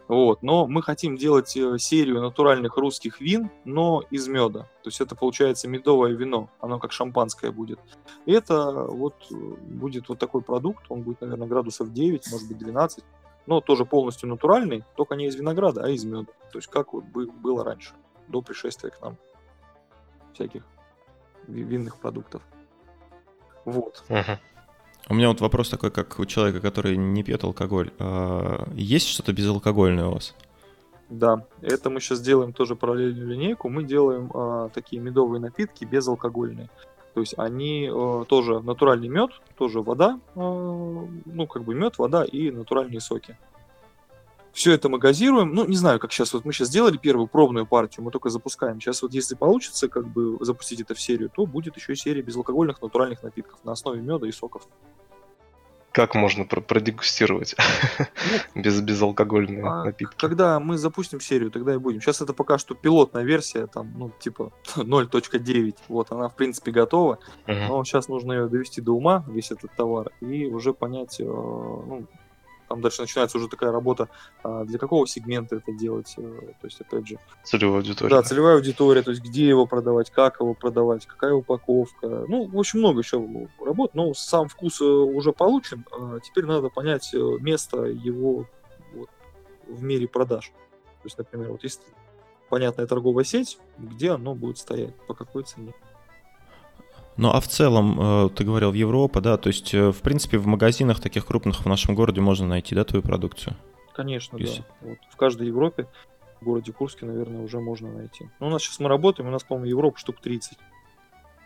[0.08, 0.42] Вот.
[0.42, 4.60] Но мы хотим делать э, серию натуральных русских вин, но из меда.
[4.82, 7.80] То есть это получается медовое вино, оно как шампанское будет.
[8.24, 12.58] И это вот э, будет вот такой продукт, он будет, наверное, градусов 9, может быть
[12.58, 13.04] 12,
[13.46, 16.32] но тоже полностью натуральный, только не из винограда, а из меда.
[16.52, 17.92] То есть как вот было раньше,
[18.28, 19.16] до пришествия к нам
[20.34, 20.62] всяких
[21.48, 22.42] винных продуктов.
[23.64, 24.04] Вот.
[24.08, 24.38] Uh-huh.
[25.08, 27.90] У меня вот вопрос такой, как у человека, который не пьет алкоголь.
[27.98, 30.34] А, есть что-то безалкогольное у вас?
[31.08, 33.68] Да, это мы сейчас делаем тоже параллельную линейку.
[33.68, 36.68] Мы делаем а, такие медовые напитки безалкогольные.
[37.14, 42.24] То есть они а, тоже натуральный мед, тоже вода, а, ну как бы мед, вода
[42.24, 43.38] и натуральные соки.
[44.56, 45.52] Все это мы газируем.
[45.52, 46.32] Ну, не знаю, как сейчас.
[46.32, 48.80] Вот мы сейчас сделали первую пробную партию, мы только запускаем.
[48.80, 52.80] Сейчас вот если получится как бы запустить это в серию, то будет еще серия безалкогольных
[52.80, 54.66] натуральных напитков на основе меда и соков.
[55.92, 57.54] Как можно продегустировать
[58.54, 60.16] ну, без безалкогольные а напитки?
[60.16, 62.00] Когда мы запустим серию, тогда и будем.
[62.00, 65.76] Сейчас это пока что пилотная версия, там, ну, типа 0.9.
[65.88, 67.18] Вот, она, в принципе, готова.
[67.46, 72.06] Но сейчас нужно ее довести до ума, весь этот товар, и уже понять, э, ну,
[72.68, 74.08] там дальше начинается уже такая работа,
[74.42, 76.22] а, для какого сегмента это делать, э,
[76.60, 77.18] то есть, опять же...
[77.44, 78.10] Целевая аудитория.
[78.10, 82.58] Да, целевая аудитория, то есть, где его продавать, как его продавать, какая упаковка, ну, в
[82.58, 87.18] общем, много еще работ, но сам вкус э, уже получен, а теперь надо понять э,
[87.40, 88.46] место его
[88.92, 89.08] вот,
[89.66, 90.52] в мире продаж.
[91.02, 91.82] То есть, например, вот есть
[92.48, 95.74] понятная торговая сеть, где оно будет стоять, по какой цене.
[97.16, 100.38] Ну а в целом, э, ты говорил, в Европа, да, то есть, э, в принципе,
[100.38, 103.56] в магазинах таких крупных в нашем городе можно найти, да, твою продукцию?
[103.94, 104.58] Конечно, есть...
[104.58, 104.88] да.
[104.88, 105.86] Вот в каждой Европе,
[106.40, 108.28] в городе Курске, наверное, уже можно найти.
[108.40, 110.58] Ну, у нас сейчас мы работаем, у нас, по-моему, Европа штук 30.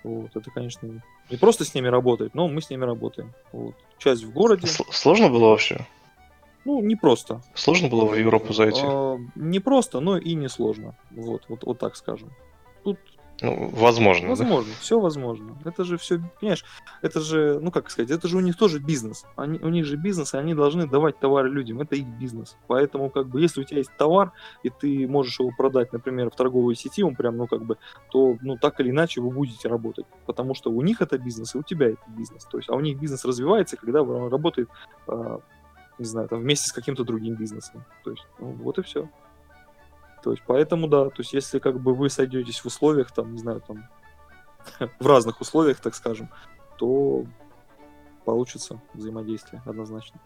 [0.03, 3.33] Вот, это, конечно, не просто с ними работать, но мы с ними работаем.
[3.53, 3.75] Вот.
[3.99, 4.67] Часть в городе.
[4.67, 5.87] Сложно было вообще?
[6.65, 7.43] Ну, не просто.
[7.55, 8.83] Сложно было в Европу зайти?
[8.85, 10.95] А, не просто, но и не сложно.
[11.11, 12.31] Вот, вот, вот так скажем.
[12.83, 12.99] Тут
[13.43, 14.29] ну, возможно.
[14.29, 14.79] Возможно, да?
[14.81, 15.57] все возможно.
[15.65, 16.65] Это же все, понимаешь,
[17.03, 19.25] это же, ну как сказать, это же у них тоже бизнес.
[19.37, 21.81] Они, у них же бизнес, и они должны давать товары людям.
[21.81, 22.57] Это их бизнес.
[22.67, 24.33] Поэтому, как бы, если у тебя есть товар,
[24.63, 27.79] и ты можешь его продать, например, в торговой сети, он прям, ну как бы,
[28.11, 30.07] то, ну так или иначе вы будете работать.
[30.27, 32.45] Потому что у них это бизнес, и у тебя это бизнес.
[32.45, 34.69] То есть, а у них бизнес развивается, когда он работает,
[35.09, 35.39] э,
[35.99, 37.85] не знаю, там, вместе с каким-то другим бизнесом.
[38.05, 39.09] То есть, ну, вот и все.
[40.23, 43.39] То есть, поэтому, да, то есть, если как бы вы сойдетесь в условиях, там, не
[43.39, 43.89] знаю, там,
[45.01, 46.31] в разных условиях, так скажем,
[46.79, 47.25] то
[48.25, 50.21] получится взаимодействие однозначно.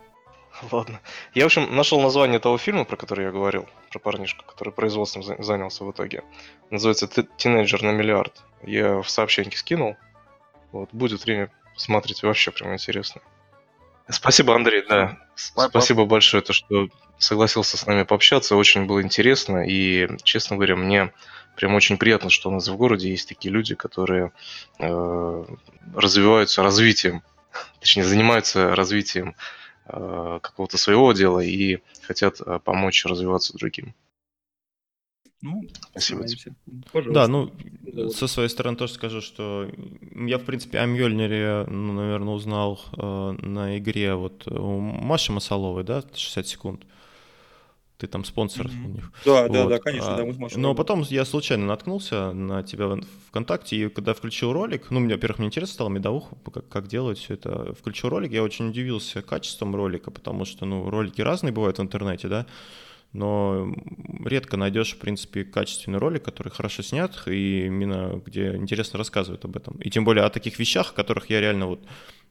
[0.70, 1.01] Ладно.
[1.34, 5.22] Я, в общем, нашел название того фильма, про который я говорил, про парнишку, который производством
[5.42, 6.22] занялся в итоге.
[6.70, 8.45] Называется «Тинейджер на миллиард».
[8.62, 9.97] Я в сообщении скинул.
[10.70, 13.20] Вот, будет время посмотреть, вообще прям интересно.
[14.09, 15.18] Спасибо, Андрей, да.
[15.34, 16.88] Спасибо большое, то, что
[17.18, 18.57] согласился с нами пообщаться.
[18.57, 19.66] Очень было интересно.
[19.66, 21.12] И, честно говоря, мне
[21.57, 24.32] прям очень приятно, что у нас в городе есть такие люди, которые
[24.78, 25.44] э,
[25.94, 27.22] развиваются развитием,
[27.80, 29.36] точнее, занимаются развитием
[29.86, 33.94] э, какого-то своего дела и хотят э, помочь развиваться другим.
[35.45, 36.55] Ну, Спасибо тебе.
[36.90, 37.12] Пожалуйста.
[37.12, 37.53] Да, ну,
[38.11, 39.68] со своей стороны тоже скажу, что
[40.14, 45.84] я, в принципе, о Мьёльнире, ну, наверное, узнал э, на игре вот у Маши Масаловой,
[45.84, 46.86] да, 60 секунд.
[47.99, 48.84] Ты там спонсор mm-hmm.
[48.86, 49.12] у них.
[49.26, 49.53] Да, вот.
[49.53, 50.59] да, да, конечно, а, да, мы с Машей.
[50.59, 55.14] Но потом я случайно наткнулся на тебя в ВКонтакте, и когда включил ролик, ну, мне,
[55.14, 57.74] во-первых, мне интересно стало медовуху, как, как делать все это.
[57.74, 62.28] Включил ролик, я очень удивился качеством ролика, потому что, ну, ролики разные бывают в интернете,
[62.28, 62.47] да,
[63.14, 63.72] но
[64.24, 69.56] редко найдешь, в принципе, качественный ролик, который хорошо снят, и именно где интересно рассказывают об
[69.56, 69.76] этом.
[69.76, 71.80] И тем более о таких вещах, о которых я реально вот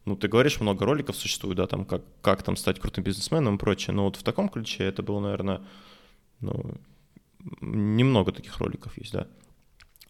[0.05, 3.57] ну, ты говоришь, много роликов существует, да, там, как, как там стать крутым бизнесменом и
[3.57, 5.61] прочее, но вот в таком ключе это было, наверное,
[6.41, 6.75] ну,
[7.61, 9.27] немного таких роликов есть, да.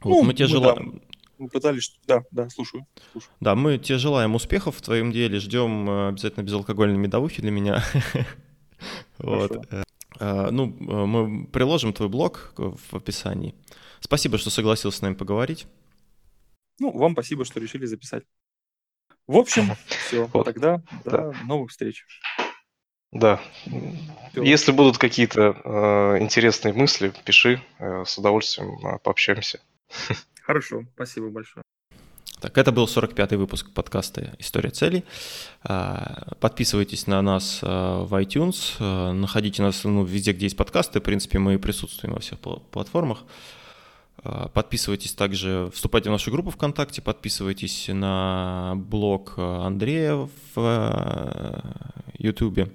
[0.01, 0.93] Вот, ну, мы тебе желаем...
[0.93, 1.15] Да.
[1.37, 3.31] Мы пытались, да, да, слушаю, слушаю.
[3.39, 7.83] Да, мы тебе желаем успехов в твоем деле, ждем э, обязательно безалкогольной медовухи для меня.
[9.19, 9.65] Вот.
[10.19, 13.55] А, ну, э, мы приложим твой блог в описании.
[13.99, 15.65] Спасибо, что согласился с нами поговорить.
[16.79, 18.23] Ну, вам спасибо, что решили записать.
[19.27, 20.25] В общем, все.
[20.33, 20.45] Вот.
[20.45, 21.33] Тогда до да.
[21.45, 22.05] новых встреч.
[23.11, 23.39] Да.
[24.31, 24.43] Все.
[24.43, 27.61] Если будут какие-то э, интересные мысли, пиши.
[27.77, 29.61] Э, с удовольствием э, пообщаемся.
[30.41, 31.63] Хорошо, спасибо большое.
[32.43, 35.05] Так, это был 45-й выпуск подкаста «История целей».
[35.63, 40.99] А, подписывайтесь на нас а, в iTunes, а, находите нас ну, везде, где есть подкасты.
[40.99, 43.19] В принципе, мы присутствуем во всех платформах.
[44.53, 51.63] Подписывайтесь также, вступайте в нашу группу ВКонтакте, подписывайтесь на блог Андрея в
[52.17, 52.73] Ютубе.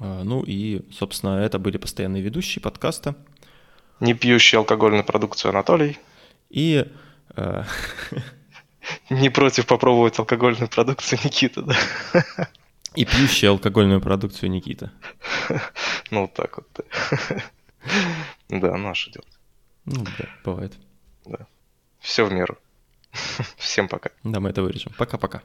[0.00, 3.16] Ну и, собственно, это были постоянные ведущие подкаста.
[3.98, 5.98] Не пьющий алкогольную продукцию Анатолий.
[6.50, 6.86] И...
[9.10, 11.76] Не против попробовать алкогольную продукцию Никита, да?
[12.94, 14.92] И пьющий алкогольную продукцию Никита.
[16.10, 16.86] Ну, вот так вот.
[18.48, 19.26] Да, наше дело.
[19.84, 20.74] Ну, да, бывает.
[21.24, 21.46] Да.
[22.00, 22.56] Все в меру.
[23.56, 24.10] Всем пока.
[24.22, 24.92] Да, мы это вырежем.
[24.96, 25.42] Пока-пока.